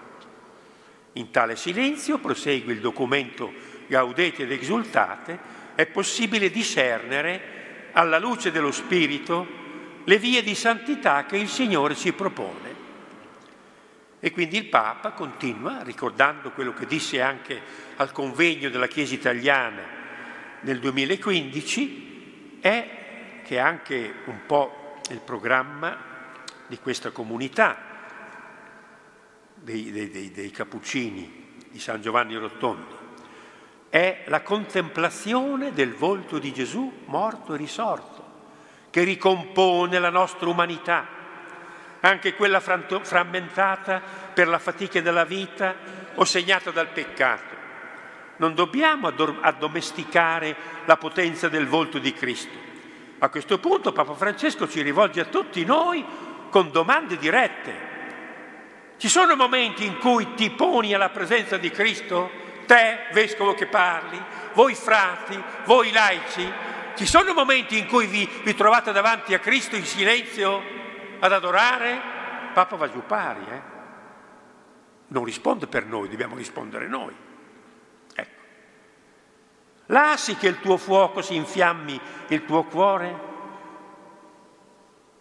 In 1.13 1.31
tale 1.31 1.57
silenzio, 1.57 2.17
prosegue 2.19 2.71
il 2.71 2.79
documento 2.79 3.51
Gaudete 3.87 4.43
ed 4.43 4.51
Exultate, 4.53 5.62
è 5.75 5.85
possibile 5.85 6.49
discernere 6.49 7.89
alla 7.93 8.19
luce 8.19 8.51
dello 8.51 8.71
Spirito 8.71 9.61
le 10.03 10.17
vie 10.17 10.43
di 10.43 10.55
santità 10.55 11.25
che 11.25 11.37
il 11.37 11.47
Signore 11.47 11.95
ci 11.95 12.13
propone. 12.13 12.81
E 14.19 14.31
quindi 14.31 14.57
il 14.57 14.65
Papa 14.67 15.11
continua, 15.11 15.83
ricordando 15.83 16.51
quello 16.51 16.73
che 16.73 16.85
disse 16.85 17.21
anche 17.21 17.61
al 17.97 18.11
convegno 18.11 18.69
della 18.69 18.87
Chiesa 18.87 19.13
italiana 19.13 20.01
nel 20.61 20.79
2015 20.79 22.59
è 22.61 23.41
che 23.43 23.59
anche 23.59 24.13
un 24.25 24.45
po' 24.45 24.99
il 25.09 25.19
programma 25.19 26.11
di 26.67 26.77
questa 26.79 27.11
comunità 27.11 27.77
dei, 29.55 29.91
dei, 29.91 30.09
dei, 30.09 30.31
dei 30.31 30.51
Cappuccini 30.51 31.57
di 31.69 31.79
San 31.79 32.01
Giovanni 32.01 32.35
Rotondo 32.35 33.02
è 33.93 34.23
la 34.25 34.41
contemplazione 34.41 35.71
del 35.71 35.93
volto 35.93 36.39
di 36.39 36.51
Gesù 36.51 37.01
morto 37.05 37.53
e 37.53 37.57
risorto, 37.57 38.25
che 38.89 39.03
ricompone 39.03 39.99
la 39.99 40.09
nostra 40.09 40.49
umanità, 40.49 41.05
anche 41.99 42.33
quella 42.33 42.59
frammentata 42.59 44.01
per 44.33 44.47
la 44.47 44.57
fatica 44.57 44.99
della 44.99 45.25
vita 45.25 45.75
o 46.15 46.25
segnata 46.25 46.71
dal 46.71 46.87
peccato. 46.87 47.53
Non 48.37 48.55
dobbiamo 48.55 49.09
addomesticare 49.09 50.55
la 50.85 50.97
potenza 50.97 51.47
del 51.47 51.67
volto 51.67 51.99
di 51.99 52.13
Cristo. 52.13 52.57
A 53.19 53.29
questo 53.29 53.59
punto 53.59 53.91
Papa 53.91 54.15
Francesco 54.15 54.67
ci 54.67 54.81
rivolge 54.81 55.19
a 55.19 55.25
tutti 55.25 55.63
noi 55.65 56.03
con 56.49 56.71
domande 56.71 57.15
dirette. 57.15 57.91
Ci 58.97 59.07
sono 59.07 59.35
momenti 59.35 59.85
in 59.85 59.99
cui 59.99 60.33
ti 60.33 60.49
poni 60.49 60.95
alla 60.95 61.09
presenza 61.09 61.57
di 61.57 61.69
Cristo? 61.69 62.41
Te, 62.65 63.07
vescovo 63.11 63.53
che 63.53 63.67
parli, 63.67 64.21
voi 64.53 64.75
frati, 64.75 65.41
voi 65.65 65.91
laici? 65.91 66.51
Ci 66.95 67.05
sono 67.05 67.33
momenti 67.33 67.77
in 67.77 67.87
cui 67.87 68.05
vi, 68.05 68.27
vi 68.43 68.55
trovate 68.55 68.91
davanti 68.91 69.33
a 69.33 69.39
Cristo 69.39 69.75
in 69.75 69.85
silenzio 69.85 70.61
ad 71.19 71.31
adorare? 71.31 72.01
Papa 72.53 72.75
va 72.75 72.91
giù 72.91 73.03
pari, 73.05 73.45
eh? 73.49 73.61
Non 75.07 75.23
risponde 75.23 75.67
per 75.67 75.85
noi, 75.85 76.09
dobbiamo 76.09 76.35
rispondere 76.35 76.87
noi. 76.87 77.13
Lasci 79.87 80.35
che 80.35 80.47
il 80.47 80.59
tuo 80.59 80.77
fuoco 80.77 81.21
si 81.21 81.35
infiammi 81.35 81.99
il 82.29 82.45
tuo 82.45 82.63
cuore? 82.63 83.31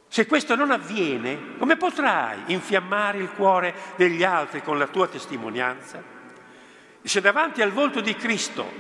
Se 0.07 0.27
questo 0.27 0.55
non 0.55 0.71
avviene, 0.71 1.57
come 1.59 1.77
potrai 1.77 2.43
infiammare 2.47 3.19
il 3.19 3.33
cuore 3.33 3.75
degli 3.97 4.23
altri 4.23 4.63
con 4.63 4.79
la 4.79 4.87
tua 4.87 5.09
testimonianza? 5.09 6.03
Se 7.03 7.21
davanti 7.21 7.63
al 7.63 7.73
volto 7.73 8.01
di 8.01 8.15
Cristo 8.15 8.71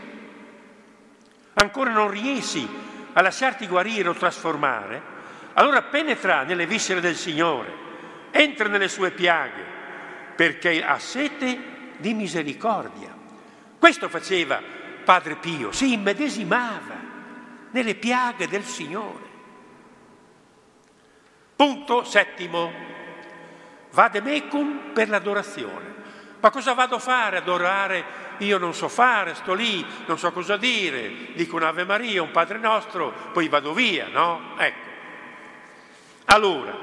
ancora 1.55 1.91
non 1.91 2.11
riesci 2.11 2.67
a 3.13 3.21
lasciarti 3.21 3.67
guarire 3.67 4.09
o 4.09 4.15
trasformare, 4.15 5.03
allora 5.55 5.83
penetra 5.83 6.45
nelle 6.45 6.67
viscere 6.67 7.01
del 7.01 7.17
Signore, 7.17 7.73
entra 8.31 8.69
nelle 8.69 8.89
sue 8.89 9.11
piaghe, 9.11 9.65
perché 10.35 10.83
ha 10.83 10.99
sete 10.99 11.59
di 11.99 12.15
misericordia. 12.15 13.15
Questo 13.79 14.09
faceva 14.09 14.63
Padre 15.05 15.37
Pio, 15.37 15.73
si 15.73 15.93
immedesimava 15.93 16.95
nelle 17.71 17.95
piaghe 17.95 18.49
del 18.49 18.65
Signore. 18.65 19.31
Punto 21.57 22.05
settimo. 22.05 22.91
vademecum 23.91 24.93
per 24.95 25.09
l'adorazione. 25.11 26.02
Ma 26.43 26.51
cosa 26.51 26.73
vado 26.73 26.97
a 26.97 26.99
fare? 26.99 27.37
Adorare? 27.37 28.05
Io 28.39 28.59
non 28.59 28.75
so 28.75 28.89
fare, 28.89 29.37
sto 29.37 29.55
lì, 29.55 29.87
non 30.07 30.19
so 30.19 30.33
cosa 30.33 30.57
dire, 30.57 31.33
dico 31.35 31.55
un'Ave 31.55 31.85
Maria, 31.85 32.21
un 32.21 32.33
Padre 32.33 32.59
nostro, 32.59 33.13
poi 33.33 33.47
vado 33.47 33.73
via, 33.73 34.09
no? 34.09 34.57
Ecco. 34.59 34.89
Allora, 36.25 36.77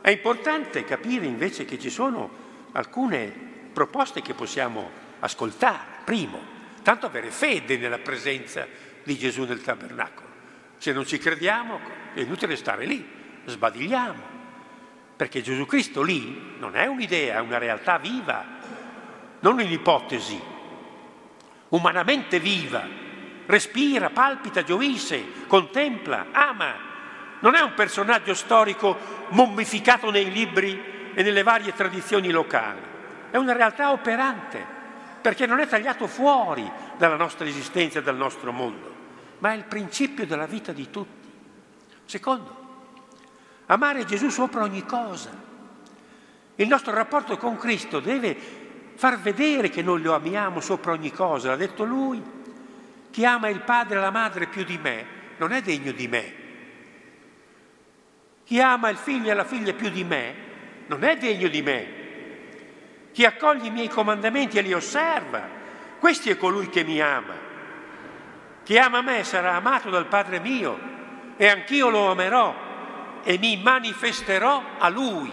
è 0.00 0.10
importante 0.10 0.84
capire 0.84 1.26
invece 1.26 1.64
che 1.64 1.76
ci 1.76 1.90
sono 1.90 2.30
alcune 2.70 3.32
proposte 3.72 4.22
che 4.22 4.34
possiamo 4.34 4.88
ascoltare. 5.18 5.98
Primo, 6.04 6.40
tanto 6.84 7.06
avere 7.06 7.32
fede 7.32 7.78
nella 7.78 7.98
presenza 7.98 8.64
di 9.02 9.18
Gesù 9.18 9.42
nel 9.42 9.60
tabernacolo. 9.60 10.28
Se 10.76 10.92
non 10.92 11.04
ci 11.04 11.18
crediamo 11.18 11.80
è 12.14 12.20
inutile 12.20 12.54
stare 12.54 12.84
lì, 12.86 13.04
sbadigliamo. 13.44 14.39
Perché 15.20 15.42
Gesù 15.42 15.66
Cristo 15.66 16.00
lì 16.00 16.54
non 16.60 16.74
è 16.74 16.86
un'idea, 16.86 17.36
è 17.36 17.40
una 17.40 17.58
realtà 17.58 17.98
viva, 17.98 18.42
non 19.40 19.58
un'ipotesi, 19.58 20.40
umanamente 21.68 22.40
viva. 22.40 22.88
Respira, 23.44 24.08
palpita, 24.08 24.62
gioisce, 24.62 25.22
contempla, 25.46 26.28
ama. 26.32 26.74
Non 27.40 27.54
è 27.54 27.60
un 27.60 27.74
personaggio 27.74 28.32
storico 28.32 28.96
mummificato 29.28 30.10
nei 30.10 30.32
libri 30.32 31.12
e 31.12 31.22
nelle 31.22 31.42
varie 31.42 31.74
tradizioni 31.74 32.30
locali. 32.30 32.80
È 33.30 33.36
una 33.36 33.52
realtà 33.52 33.92
operante, 33.92 34.64
perché 35.20 35.44
non 35.44 35.60
è 35.60 35.66
tagliato 35.66 36.06
fuori 36.06 36.66
dalla 36.96 37.16
nostra 37.16 37.46
esistenza 37.46 37.98
e 37.98 38.02
dal 38.02 38.16
nostro 38.16 38.52
mondo, 38.52 38.94
ma 39.40 39.52
è 39.52 39.56
il 39.56 39.64
principio 39.64 40.24
della 40.24 40.46
vita 40.46 40.72
di 40.72 40.88
tutti. 40.88 41.28
Secondo, 42.06 42.59
amare 43.70 44.04
Gesù 44.04 44.28
sopra 44.30 44.62
ogni 44.62 44.84
cosa. 44.84 45.30
Il 46.56 46.68
nostro 46.68 46.92
rapporto 46.92 47.36
con 47.36 47.56
Cristo 47.56 48.00
deve 48.00 48.36
far 48.94 49.18
vedere 49.18 49.70
che 49.70 49.82
noi 49.82 50.02
lo 50.02 50.14
amiamo 50.14 50.60
sopra 50.60 50.92
ogni 50.92 51.12
cosa. 51.12 51.50
L'ha 51.50 51.56
detto 51.56 51.84
lui, 51.84 52.20
chi 53.10 53.24
ama 53.24 53.48
il 53.48 53.60
padre 53.60 53.98
e 53.98 54.00
la 54.00 54.10
madre 54.10 54.46
più 54.46 54.64
di 54.64 54.76
me 54.76 55.18
non 55.38 55.52
è 55.52 55.62
degno 55.62 55.92
di 55.92 56.08
me. 56.08 56.34
Chi 58.44 58.60
ama 58.60 58.88
il 58.88 58.96
figlio 58.96 59.30
e 59.30 59.34
la 59.34 59.44
figlia 59.44 59.72
più 59.72 59.88
di 59.88 60.02
me 60.02 60.34
non 60.86 61.04
è 61.04 61.16
degno 61.16 61.48
di 61.48 61.62
me. 61.62 61.98
Chi 63.12 63.24
accoglie 63.24 63.68
i 63.68 63.72
miei 63.72 63.88
comandamenti 63.88 64.58
e 64.58 64.62
li 64.62 64.72
osserva, 64.72 65.48
questo 66.00 66.28
è 66.28 66.36
colui 66.36 66.68
che 66.68 66.82
mi 66.82 67.00
ama. 67.00 67.34
Chi 68.64 68.76
ama 68.76 69.00
me 69.00 69.22
sarà 69.22 69.54
amato 69.54 69.90
dal 69.90 70.06
Padre 70.06 70.40
mio 70.40 70.78
e 71.36 71.46
anch'io 71.48 71.88
lo 71.88 72.10
amerò 72.10 72.68
e 73.22 73.38
mi 73.38 73.56
manifesterò 73.56 74.62
a 74.78 74.88
Lui. 74.88 75.32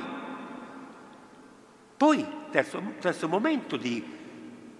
Poi, 1.97 2.25
terzo, 2.51 2.81
terzo 2.99 3.27
momento 3.27 3.77
di, 3.77 4.03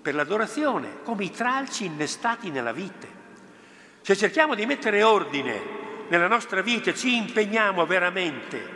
per 0.01 0.15
l'adorazione, 0.15 1.01
come 1.03 1.25
i 1.25 1.31
tralci 1.31 1.85
innestati 1.85 2.51
nella 2.51 2.71
vite. 2.71 3.15
Se 4.01 4.15
cerchiamo 4.15 4.55
di 4.55 4.65
mettere 4.65 5.03
ordine 5.03 5.61
nella 6.07 6.27
nostra 6.27 6.61
vita, 6.61 6.93
ci 6.93 7.15
impegniamo 7.15 7.85
veramente 7.85 8.75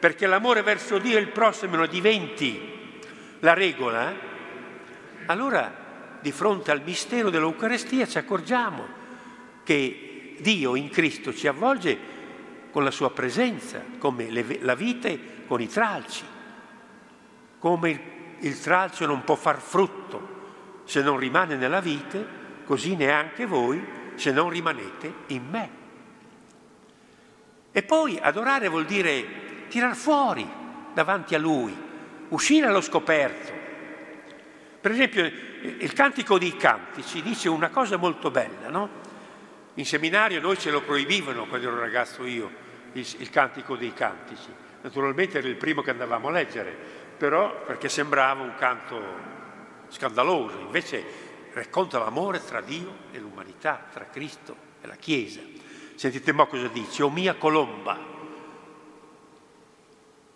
perché 0.00 0.26
l'amore 0.26 0.62
verso 0.62 0.96
Dio 0.98 1.18
e 1.18 1.20
il 1.20 1.28
prossimo 1.28 1.84
diventi 1.86 2.78
la 3.40 3.52
regola, 3.52 4.12
allora 5.26 6.18
di 6.20 6.32
fronte 6.32 6.70
al 6.70 6.82
mistero 6.82 7.28
dell'Eucarestia 7.28 8.06
ci 8.06 8.16
accorgiamo 8.16 8.86
che 9.62 10.36
Dio 10.40 10.74
in 10.74 10.88
Cristo 10.88 11.34
ci 11.34 11.46
avvolge 11.46 12.09
con 12.70 12.84
la 12.84 12.90
sua 12.90 13.10
presenza, 13.10 13.82
come 13.98 14.30
le, 14.30 14.58
la 14.60 14.74
vite 14.74 15.44
con 15.46 15.60
i 15.60 15.68
tralci, 15.68 16.24
come 17.58 17.90
il, 17.90 18.00
il 18.40 18.60
tralcio 18.60 19.06
non 19.06 19.24
può 19.24 19.34
far 19.34 19.60
frutto 19.60 20.38
se 20.84 21.02
non 21.02 21.18
rimane 21.18 21.56
nella 21.56 21.80
vite, 21.80 22.38
così 22.64 22.96
neanche 22.96 23.46
voi 23.46 23.84
se 24.14 24.32
non 24.32 24.48
rimanete 24.48 25.14
in 25.28 25.46
me. 25.48 25.70
E 27.72 27.82
poi 27.82 28.18
adorare 28.20 28.68
vuol 28.68 28.84
dire 28.84 29.66
tirar 29.68 29.94
fuori 29.94 30.48
davanti 30.92 31.34
a 31.34 31.38
Lui, 31.38 31.74
uscire 32.28 32.66
allo 32.66 32.80
scoperto. 32.80 33.52
Per 34.80 34.90
esempio, 34.90 35.24
il 35.24 35.92
cantico 35.92 36.38
dei 36.38 36.56
cantici 36.56 37.22
dice 37.22 37.48
una 37.48 37.68
cosa 37.68 37.96
molto 37.96 38.30
bella, 38.30 38.68
no? 38.68 38.88
In 39.74 39.86
seminario 39.86 40.40
noi 40.40 40.58
ce 40.58 40.70
lo 40.70 40.82
proibivano 40.82 41.46
quando 41.46 41.68
ero 41.68 41.78
ragazzo 41.78 42.24
io, 42.24 42.50
il, 42.92 43.06
il 43.18 43.30
cantico 43.30 43.76
dei 43.76 43.92
cantici. 43.92 44.48
Naturalmente 44.82 45.38
era 45.38 45.48
il 45.48 45.56
primo 45.56 45.82
che 45.82 45.90
andavamo 45.90 46.28
a 46.28 46.32
leggere, 46.32 46.74
però 47.16 47.64
perché 47.64 47.88
sembrava 47.88 48.42
un 48.42 48.54
canto 48.56 49.00
scandaloso, 49.88 50.58
invece 50.58 51.04
racconta 51.52 51.98
l'amore 51.98 52.42
tra 52.44 52.60
Dio 52.60 52.94
e 53.12 53.18
l'umanità, 53.18 53.86
tra 53.92 54.06
Cristo 54.06 54.56
e 54.80 54.86
la 54.86 54.96
Chiesa. 54.96 55.40
Sentite 55.94 56.32
mo 56.32 56.46
cosa 56.46 56.68
dice, 56.68 57.02
o 57.02 57.10
mia 57.10 57.34
colomba, 57.34 57.98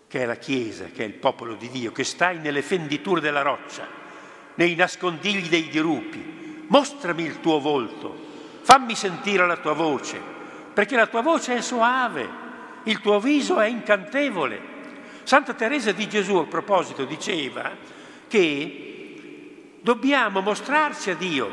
che 0.07 0.19
è 0.21 0.25
la 0.25 0.35
Chiesa, 0.35 0.85
che 0.85 1.03
è 1.03 1.07
il 1.07 1.13
popolo 1.13 1.55
di 1.55 1.69
Dio, 1.69 1.91
che 1.91 2.03
stai 2.03 2.37
nelle 2.37 2.61
fenditure 2.61 3.19
della 3.19 3.41
roccia, 3.41 3.87
nei 4.55 4.75
nascondigli 4.75 5.49
dei 5.49 5.67
dirupi, 5.67 6.63
mostrami 6.67 7.23
il 7.23 7.39
tuo 7.39 7.59
volto, 7.59 8.24
fammi 8.65 8.95
sentire 8.95 9.45
la 9.45 9.57
tua 9.57 9.73
voce, 9.73 10.19
perché 10.73 10.95
la 10.95 11.05
tua 11.05 11.21
voce 11.21 11.57
è 11.57 11.61
soave, 11.61 12.27
il 12.85 12.99
tuo 12.99 13.19
viso 13.19 13.59
è 13.59 13.67
incantevole. 13.67 14.59
Santa 15.21 15.53
Teresa 15.53 15.91
di 15.91 16.09
Gesù 16.09 16.37
a 16.37 16.45
proposito 16.45 17.05
diceva 17.05 17.69
che 18.27 19.77
dobbiamo 19.81 20.41
mostrarci 20.41 21.11
a 21.11 21.15
Dio, 21.15 21.51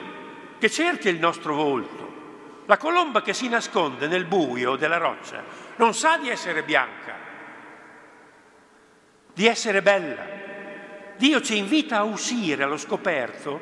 che 0.59 0.70
cerca 0.70 1.11
il 1.11 1.18
nostro 1.18 1.55
volto. 1.55 2.62
La 2.64 2.79
colomba 2.79 3.20
che 3.20 3.35
si 3.35 3.46
nasconde 3.46 4.07
nel 4.07 4.25
buio 4.25 4.77
della 4.77 4.96
roccia 4.96 5.44
non 5.77 5.92
sa 5.92 6.16
di 6.16 6.31
essere 6.31 6.62
bianca, 6.62 7.14
di 9.35 9.46
essere 9.46 9.83
bella. 9.83 10.25
Dio 11.18 11.42
ci 11.42 11.59
invita 11.59 11.98
a 11.98 12.05
uscire 12.05 12.62
allo 12.62 12.79
scoperto 12.79 13.61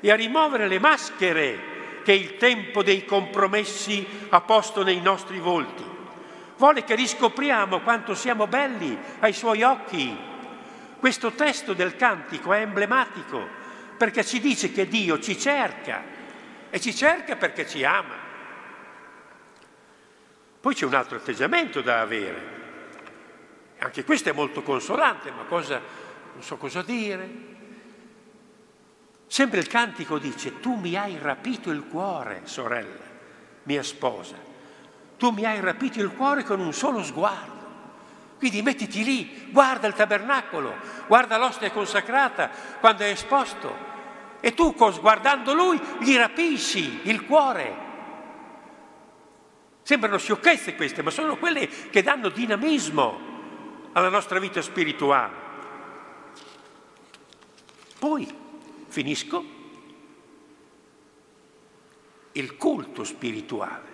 e 0.00 0.10
a 0.10 0.16
rimuovere 0.16 0.68
le 0.68 0.78
maschere 0.78 1.78
che 2.02 2.12
il 2.12 2.36
tempo 2.36 2.82
dei 2.82 3.04
compromessi 3.04 4.06
ha 4.30 4.40
posto 4.40 4.82
nei 4.82 5.00
nostri 5.00 5.38
volti. 5.38 5.84
Vuole 6.56 6.84
che 6.84 6.94
riscopriamo 6.94 7.80
quanto 7.80 8.14
siamo 8.14 8.46
belli 8.46 8.96
ai 9.20 9.32
suoi 9.32 9.62
occhi. 9.62 10.16
Questo 10.98 11.32
testo 11.32 11.72
del 11.72 11.96
cantico 11.96 12.52
è 12.52 12.60
emblematico 12.60 13.58
perché 13.96 14.24
ci 14.24 14.40
dice 14.40 14.70
che 14.72 14.86
Dio 14.86 15.18
ci 15.18 15.38
cerca 15.38 16.02
e 16.70 16.80
ci 16.80 16.94
cerca 16.94 17.36
perché 17.36 17.66
ci 17.66 17.84
ama. 17.84 18.28
Poi 20.60 20.74
c'è 20.74 20.84
un 20.84 20.94
altro 20.94 21.16
atteggiamento 21.16 21.80
da 21.80 22.00
avere. 22.00 22.58
Anche 23.78 24.04
questo 24.04 24.28
è 24.28 24.32
molto 24.32 24.62
consolante, 24.62 25.30
ma 25.30 25.44
cosa, 25.44 25.80
non 26.34 26.42
so 26.42 26.58
cosa 26.58 26.82
dire. 26.82 27.49
Sempre 29.30 29.60
il 29.60 29.68
cantico 29.68 30.18
dice, 30.18 30.58
tu 30.58 30.74
mi 30.74 30.96
hai 30.96 31.16
rapito 31.16 31.70
il 31.70 31.86
cuore, 31.86 32.40
sorella, 32.46 33.04
mia 33.62 33.82
sposa. 33.84 34.34
Tu 35.16 35.30
mi 35.30 35.44
hai 35.44 35.60
rapito 35.60 36.00
il 36.00 36.10
cuore 36.16 36.42
con 36.42 36.58
un 36.58 36.72
solo 36.72 37.00
sguardo. 37.04 37.68
Quindi 38.38 38.60
mettiti 38.60 39.04
lì, 39.04 39.46
guarda 39.52 39.86
il 39.86 39.94
tabernacolo, 39.94 40.74
guarda 41.06 41.36
l'ostia 41.36 41.70
consacrata 41.70 42.50
quando 42.80 43.04
è 43.04 43.10
esposto. 43.10 43.72
E 44.40 44.52
tu, 44.52 44.74
guardando 44.74 45.54
lui, 45.54 45.80
gli 46.00 46.16
rapisci 46.16 47.02
il 47.04 47.24
cuore. 47.24 47.76
Sembrano 49.82 50.18
sciocchezze 50.18 50.74
queste, 50.74 51.02
ma 51.02 51.10
sono 51.10 51.36
quelle 51.36 51.68
che 51.68 52.02
danno 52.02 52.30
dinamismo 52.30 53.20
alla 53.92 54.08
nostra 54.08 54.40
vita 54.40 54.60
spirituale. 54.60 55.34
Poi 57.96 58.48
Finisco? 58.90 59.44
Il 62.32 62.56
culto 62.56 63.04
spirituale. 63.04 63.88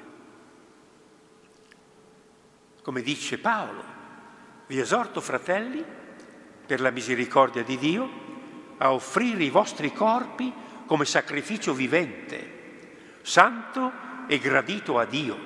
Come 2.80 3.02
dice 3.02 3.36
Paolo, 3.36 3.84
vi 4.66 4.78
esorto 4.78 5.20
fratelli, 5.20 5.84
per 6.64 6.80
la 6.80 6.90
misericordia 6.90 7.62
di 7.62 7.76
Dio, 7.76 8.08
a 8.78 8.92
offrire 8.92 9.44
i 9.44 9.50
vostri 9.50 9.92
corpi 9.92 10.50
come 10.86 11.04
sacrificio 11.04 11.74
vivente, 11.74 13.18
santo 13.20 13.92
e 14.26 14.38
gradito 14.38 14.98
a 14.98 15.04
Dio. 15.04 15.36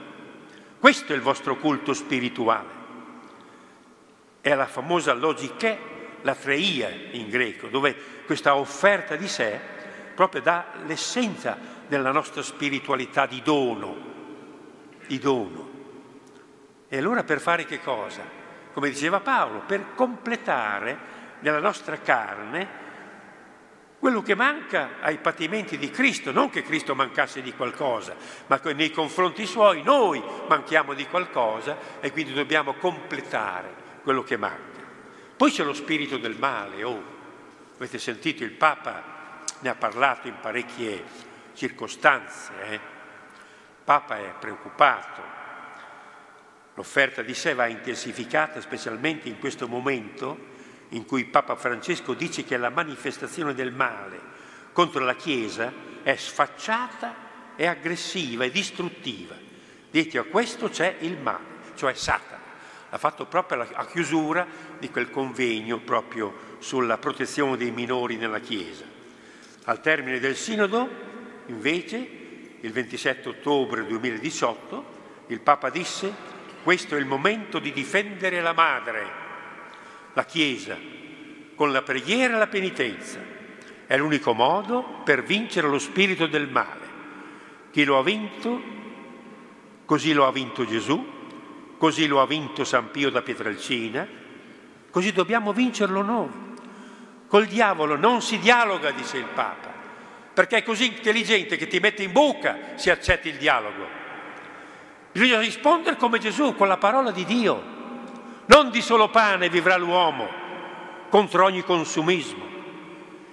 Questo 0.78 1.12
è 1.12 1.16
il 1.16 1.22
vostro 1.22 1.56
culto 1.56 1.92
spirituale. 1.92 2.78
È 4.40 4.54
la 4.54 4.66
famosa 4.66 5.12
logiche 5.12 5.89
la 6.22 6.34
treia 6.34 6.90
in 7.12 7.28
greco, 7.28 7.68
dove 7.68 7.94
questa 8.26 8.56
offerta 8.56 9.16
di 9.16 9.28
sé 9.28 9.58
proprio 10.14 10.42
dà 10.42 10.66
l'essenza 10.86 11.58
della 11.86 12.12
nostra 12.12 12.42
spiritualità 12.42 13.26
di 13.26 13.40
dono, 13.42 13.96
di 15.06 15.18
dono. 15.18 15.68
E 16.88 16.98
allora 16.98 17.24
per 17.24 17.40
fare 17.40 17.64
che 17.64 17.80
cosa? 17.80 18.38
come 18.72 18.90
diceva 18.90 19.20
Paolo, 19.20 19.62
per 19.66 19.94
completare 19.94 21.18
nella 21.40 21.58
nostra 21.58 21.98
carne 21.98 22.78
quello 23.98 24.22
che 24.22 24.34
manca 24.34 24.92
ai 25.00 25.18
patimenti 25.18 25.76
di 25.76 25.90
Cristo, 25.90 26.32
non 26.32 26.48
che 26.48 26.62
Cristo 26.62 26.94
mancasse 26.94 27.42
di 27.42 27.52
qualcosa, 27.52 28.14
ma 28.46 28.58
che 28.58 28.72
nei 28.72 28.90
confronti 28.90 29.44
suoi 29.44 29.82
noi 29.82 30.22
manchiamo 30.48 30.94
di 30.94 31.06
qualcosa 31.06 31.76
e 32.00 32.10
quindi 32.10 32.32
dobbiamo 32.32 32.74
completare 32.74 33.74
quello 34.02 34.22
che 34.22 34.38
manca. 34.38 34.69
Poi 35.40 35.50
c'è 35.50 35.64
lo 35.64 35.72
spirito 35.72 36.18
del 36.18 36.36
male, 36.38 36.84
oh, 36.84 37.02
avete 37.76 37.98
sentito 37.98 38.44
il 38.44 38.50
Papa 38.50 39.42
ne 39.60 39.70
ha 39.70 39.74
parlato 39.74 40.28
in 40.28 40.36
parecchie 40.38 41.02
circostanze, 41.54 42.52
eh? 42.68 42.74
il 42.74 42.80
Papa 43.82 44.18
è 44.18 44.34
preoccupato, 44.38 45.22
l'offerta 46.74 47.22
di 47.22 47.32
sé 47.32 47.54
va 47.54 47.64
intensificata 47.68 48.60
specialmente 48.60 49.30
in 49.30 49.38
questo 49.38 49.66
momento 49.66 50.38
in 50.90 51.06
cui 51.06 51.24
Papa 51.24 51.56
Francesco 51.56 52.12
dice 52.12 52.44
che 52.44 52.58
la 52.58 52.68
manifestazione 52.68 53.54
del 53.54 53.72
male 53.72 54.20
contro 54.72 55.02
la 55.02 55.16
Chiesa 55.16 55.72
è 56.02 56.16
sfacciata, 56.16 57.54
è 57.56 57.64
aggressiva, 57.64 58.44
è 58.44 58.50
distruttiva. 58.50 59.36
Dietro 59.90 60.20
a 60.20 60.24
questo 60.24 60.68
c'è 60.68 60.96
il 60.98 61.16
male, 61.16 61.72
cioè 61.76 61.94
Satana. 61.94 62.39
Ha 62.90 62.98
fatto 62.98 63.26
proprio 63.26 63.66
a 63.72 63.86
chiusura 63.86 64.46
di 64.78 64.90
quel 64.90 65.10
convegno 65.10 65.78
proprio 65.78 66.56
sulla 66.58 66.98
protezione 66.98 67.56
dei 67.56 67.70
minori 67.70 68.16
nella 68.16 68.40
Chiesa. 68.40 68.84
Al 69.64 69.80
termine 69.80 70.18
del 70.18 70.36
sinodo, 70.36 70.88
invece, 71.46 71.96
il 72.60 72.72
27 72.72 73.28
ottobre 73.28 73.86
2018, 73.86 74.98
il 75.28 75.40
Papa 75.40 75.70
disse 75.70 76.38
questo 76.62 76.94
è 76.94 76.98
il 76.98 77.06
momento 77.06 77.58
di 77.58 77.72
difendere 77.72 78.42
la 78.42 78.52
madre 78.52 79.28
la 80.12 80.24
Chiesa, 80.24 80.76
con 81.54 81.72
la 81.72 81.82
preghiera 81.82 82.34
e 82.34 82.38
la 82.38 82.46
penitenza. 82.46 83.18
È 83.86 83.96
l'unico 83.96 84.32
modo 84.32 85.00
per 85.04 85.22
vincere 85.22 85.68
lo 85.68 85.78
spirito 85.78 86.26
del 86.26 86.48
male. 86.48 86.88
Chi 87.70 87.84
lo 87.84 87.98
ha 87.98 88.02
vinto, 88.02 88.60
così 89.84 90.12
lo 90.12 90.26
ha 90.26 90.32
vinto 90.32 90.66
Gesù, 90.66 91.18
così 91.80 92.06
lo 92.06 92.20
ha 92.20 92.26
vinto 92.26 92.62
San 92.62 92.90
Pio 92.90 93.08
da 93.08 93.22
Pietrelcina, 93.22 94.06
così 94.90 95.12
dobbiamo 95.12 95.54
vincerlo 95.54 96.02
noi. 96.02 96.28
Col 97.26 97.46
diavolo 97.46 97.96
non 97.96 98.20
si 98.20 98.38
dialoga, 98.38 98.90
dice 98.90 99.16
il 99.16 99.24
Papa, 99.32 99.72
perché 100.34 100.58
è 100.58 100.62
così 100.62 100.88
intelligente 100.88 101.56
che 101.56 101.66
ti 101.68 101.78
mette 101.78 102.02
in 102.02 102.12
bocca 102.12 102.74
se 102.74 102.90
accetti 102.90 103.30
il 103.30 103.38
dialogo. 103.38 103.86
Bisogna 105.10 105.38
rispondere 105.38 105.96
come 105.96 106.18
Gesù, 106.18 106.54
con 106.54 106.68
la 106.68 106.76
parola 106.76 107.12
di 107.12 107.24
Dio. 107.24 107.62
Non 108.44 108.68
di 108.68 108.82
solo 108.82 109.08
pane 109.08 109.48
vivrà 109.48 109.78
l'uomo 109.78 110.28
contro 111.08 111.46
ogni 111.46 111.62
consumismo. 111.62 112.44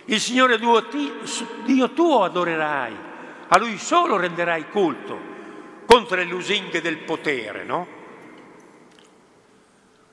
Il 0.06 0.22
Signore 0.22 0.58
Dio 0.58 1.92
tuo 1.92 2.24
adorerai, 2.24 2.96
a 3.50 3.58
Lui 3.58 3.78
solo 3.78 4.16
renderai 4.16 4.70
culto 4.70 5.20
contro 5.86 6.16
le 6.16 6.24
lusinghe 6.24 6.80
del 6.80 7.00
potere, 7.00 7.66
no? 7.66 7.97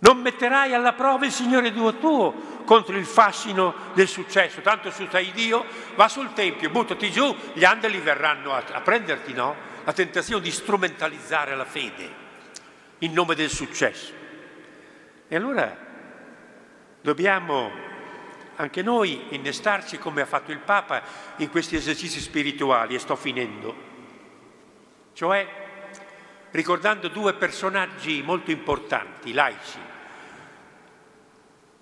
Non 0.04 0.18
metterai 0.18 0.74
alla 0.74 0.92
prova 0.92 1.24
il 1.24 1.32
Signore 1.32 1.72
Dio 1.72 1.94
tuo 1.94 2.62
contro 2.66 2.94
il 2.94 3.06
fascino 3.06 3.74
del 3.94 4.06
successo. 4.06 4.60
Tanto 4.60 4.90
su 4.90 5.06
sai 5.10 5.32
Dio, 5.32 5.64
va 5.94 6.08
sul 6.08 6.34
Tempio, 6.34 6.68
buttati 6.68 7.10
giù, 7.10 7.34
gli 7.54 7.64
angeli 7.64 7.96
verranno 8.00 8.52
a, 8.52 8.62
a 8.72 8.82
prenderti, 8.82 9.32
no? 9.32 9.56
La 9.82 9.94
tentazione 9.94 10.42
di 10.42 10.50
strumentalizzare 10.50 11.56
la 11.56 11.64
fede 11.64 12.22
in 12.98 13.14
nome 13.14 13.34
del 13.34 13.48
successo. 13.48 14.12
E 15.26 15.36
allora 15.36 15.74
dobbiamo 17.00 17.70
anche 18.56 18.82
noi 18.82 19.24
innestarci, 19.30 19.96
come 19.96 20.20
ha 20.20 20.26
fatto 20.26 20.52
il 20.52 20.58
Papa, 20.58 21.00
in 21.36 21.48
questi 21.48 21.76
esercizi 21.76 22.20
spirituali, 22.20 22.94
e 22.94 22.98
sto 22.98 23.16
finendo, 23.16 23.74
cioè 25.14 25.48
ricordando 26.50 27.08
due 27.08 27.32
personaggi 27.32 28.22
molto 28.22 28.50
importanti, 28.50 29.32
laici, 29.32 29.83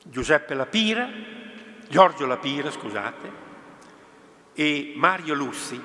Giuseppe 0.05 0.55
Lapira, 0.55 1.09
Giorgio 1.89 2.27
Lapira, 2.27 2.71
scusate, 2.71 3.31
e 4.55 4.93
Mario 4.97 5.35
Lussi, 5.35 5.81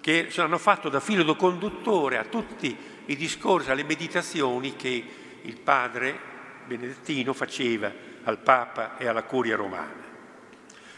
che 0.00 0.30
hanno 0.36 0.58
fatto 0.58 0.88
da 0.88 1.00
filo 1.00 1.24
conduttore 1.34 2.18
a 2.18 2.24
tutti 2.24 2.76
i 3.06 3.16
discorsi, 3.16 3.70
alle 3.70 3.84
meditazioni 3.84 4.76
che 4.76 5.04
il 5.42 5.58
padre 5.58 6.32
Benedettino 6.66 7.32
faceva 7.32 7.92
al 8.24 8.38
Papa 8.38 8.96
e 8.96 9.06
alla 9.06 9.22
Curia 9.22 9.56
romana. 9.56 10.02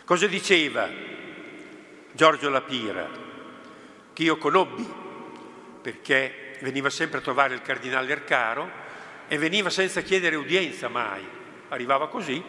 Cosa 0.05 0.27
diceva 0.27 0.89
Giorgio 2.13 2.49
Lapira, 2.49 3.09
che 4.13 4.23
io 4.23 4.39
conobbi 4.39 5.05
perché 5.83 6.59
veniva 6.63 6.91
sempre 6.91 7.19
a 7.19 7.23
trovare 7.23 7.55
il 7.55 7.63
cardinale 7.63 8.11
Ercaro 8.11 8.71
e 9.29 9.39
veniva 9.39 9.71
senza 9.71 10.01
chiedere 10.01 10.37
udienza 10.37 10.89
mai, 10.89 11.23
arrivava 11.69 12.09
così 12.09 12.43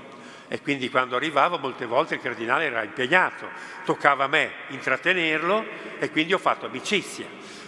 e 0.48 0.62
quindi 0.62 0.90
quando 0.90 1.16
arrivava 1.16 1.58
molte 1.58 1.86
volte 1.86 2.16
il 2.16 2.22
cardinale 2.22 2.66
era 2.66 2.84
impegnato, 2.84 3.48
toccava 3.86 4.26
a 4.26 4.28
me 4.28 4.52
intrattenerlo 4.70 5.66
e 6.00 6.10
quindi 6.10 6.34
ho 6.34 6.38
fatto 6.38 6.66
amicizia. 6.66 7.26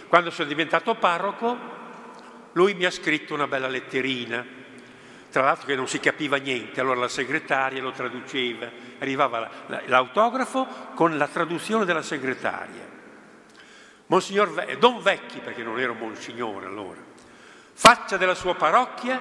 Quando 0.08 0.30
sono 0.30 0.48
diventato 0.48 0.94
parroco 0.94 1.78
lui 2.52 2.74
mi 2.74 2.84
ha 2.84 2.90
scritto 2.90 3.34
una 3.34 3.46
bella 3.46 3.68
letterina 3.68 4.58
tra 5.30 5.42
l'altro 5.42 5.66
che 5.66 5.76
non 5.76 5.86
si 5.86 6.00
capiva 6.00 6.36
niente, 6.38 6.80
allora 6.80 7.00
la 7.00 7.08
segretaria 7.08 7.80
lo 7.80 7.92
traduceva, 7.92 8.68
arrivava 8.98 9.48
l'autografo 9.86 10.66
con 10.94 11.16
la 11.16 11.28
traduzione 11.28 11.84
della 11.84 12.02
segretaria. 12.02 12.88
Monsignor 14.06 14.76
Don 14.78 15.00
Vecchi, 15.00 15.38
perché 15.38 15.62
non 15.62 15.78
ero 15.78 15.94
Monsignore 15.94 16.66
allora, 16.66 16.98
faccia 17.72 18.16
della 18.16 18.34
sua 18.34 18.56
parrocchia 18.56 19.20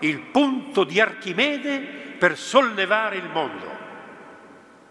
il 0.00 0.20
punto 0.20 0.84
di 0.84 1.00
Archimede 1.00 1.78
per 2.18 2.36
sollevare 2.36 3.16
il 3.16 3.28
mondo. 3.28 3.72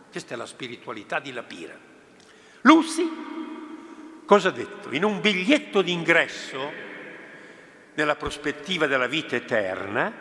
Questa 0.10 0.34
è 0.34 0.38
la 0.38 0.46
spiritualità 0.46 1.20
di 1.20 1.32
Lapira. 1.34 1.76
Lucy, 2.62 3.10
cosa 4.26 4.50
ha 4.50 4.52
detto? 4.52 4.92
In 4.92 5.04
un 5.04 5.20
biglietto 5.20 5.82
d'ingresso 5.82 6.72
nella 7.96 8.16
prospettiva 8.16 8.88
della 8.88 9.08
vita 9.08 9.36
eterna, 9.36 10.12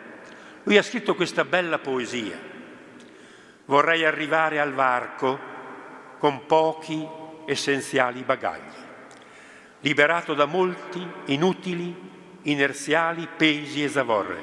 lui 0.63 0.77
ha 0.77 0.83
scritto 0.83 1.15
questa 1.15 1.45
bella 1.45 1.79
poesia. 1.79 2.39
Vorrei 3.65 4.03
arrivare 4.03 4.59
al 4.59 4.73
varco 4.73 5.39
con 6.17 6.45
pochi 6.45 7.07
essenziali 7.45 8.23
bagagli, 8.23 8.75
liberato 9.81 10.33
da 10.33 10.45
molti 10.45 11.05
inutili, 11.25 11.95
inerziali 12.43 13.27
pesi 13.35 13.83
e 13.83 13.89
zavorre, 13.89 14.41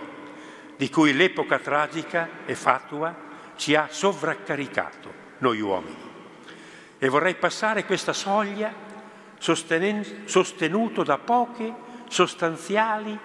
di 0.80 0.88
cui 0.88 1.12
l'epoca 1.12 1.58
tragica 1.58 2.26
e 2.46 2.54
fatua 2.54 3.14
ci 3.56 3.74
ha 3.74 3.88
sovraccaricato, 3.90 5.12
noi 5.40 5.60
uomini. 5.60 6.08
E 6.98 7.08
vorrei 7.10 7.34
passare 7.34 7.84
questa 7.84 8.14
soglia 8.14 8.72
sostenuto 9.36 11.02
da 11.02 11.18
poche 11.18 11.70
sostanziali 12.08 13.18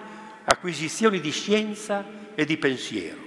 acquisizioni 0.44 1.18
di 1.18 1.30
scienza 1.30 2.04
e 2.34 2.44
di 2.44 2.58
pensiero 2.58 3.24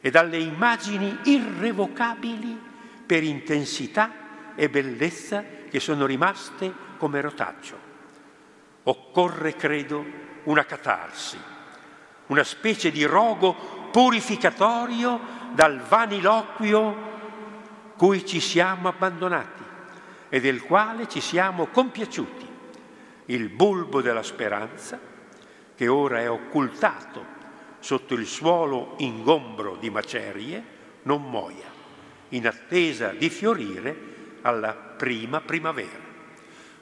e 0.00 0.10
dalle 0.10 0.38
immagini 0.38 1.16
irrevocabili 1.22 2.60
per 3.06 3.22
intensità 3.22 4.54
e 4.56 4.68
bellezza 4.68 5.44
che 5.70 5.78
sono 5.78 6.06
rimaste 6.06 6.74
come 6.96 7.20
rotaggio. 7.20 7.78
Occorre, 8.82 9.54
credo, 9.54 10.04
una 10.42 10.64
catarsi, 10.64 11.38
una 12.26 12.44
specie 12.44 12.90
di 12.90 13.04
rogo 13.04 13.54
purificatorio 13.90 15.20
dal 15.52 15.80
vaniloquio 15.80 17.12
cui 17.96 18.26
ci 18.26 18.40
siamo 18.40 18.88
abbandonati 18.88 19.62
e 20.28 20.40
del 20.40 20.62
quale 20.62 21.08
ci 21.08 21.20
siamo 21.20 21.66
compiaciuti, 21.66 22.48
il 23.26 23.48
bulbo 23.48 24.02
della 24.02 24.22
speranza 24.22 24.98
che 25.76 25.88
ora 25.88 26.20
è 26.20 26.28
occultato 26.28 27.32
sotto 27.78 28.14
il 28.14 28.26
suolo 28.26 28.94
ingombro 28.98 29.76
di 29.76 29.90
macerie, 29.90 30.64
non 31.02 31.22
muoia, 31.22 31.70
in 32.30 32.46
attesa 32.46 33.10
di 33.10 33.28
fiorire 33.28 34.12
alla 34.42 34.72
prima 34.72 35.40
primavera. 35.40 36.02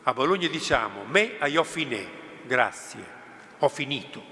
A 0.05 0.13
Bologna 0.15 0.49
diciamo 0.49 1.05
me 1.05 1.35
a 1.39 1.47
io 1.47 1.65
finè, 1.65 2.07
grazie, 2.47 3.05
ho 3.59 3.69
finito. 3.69 4.32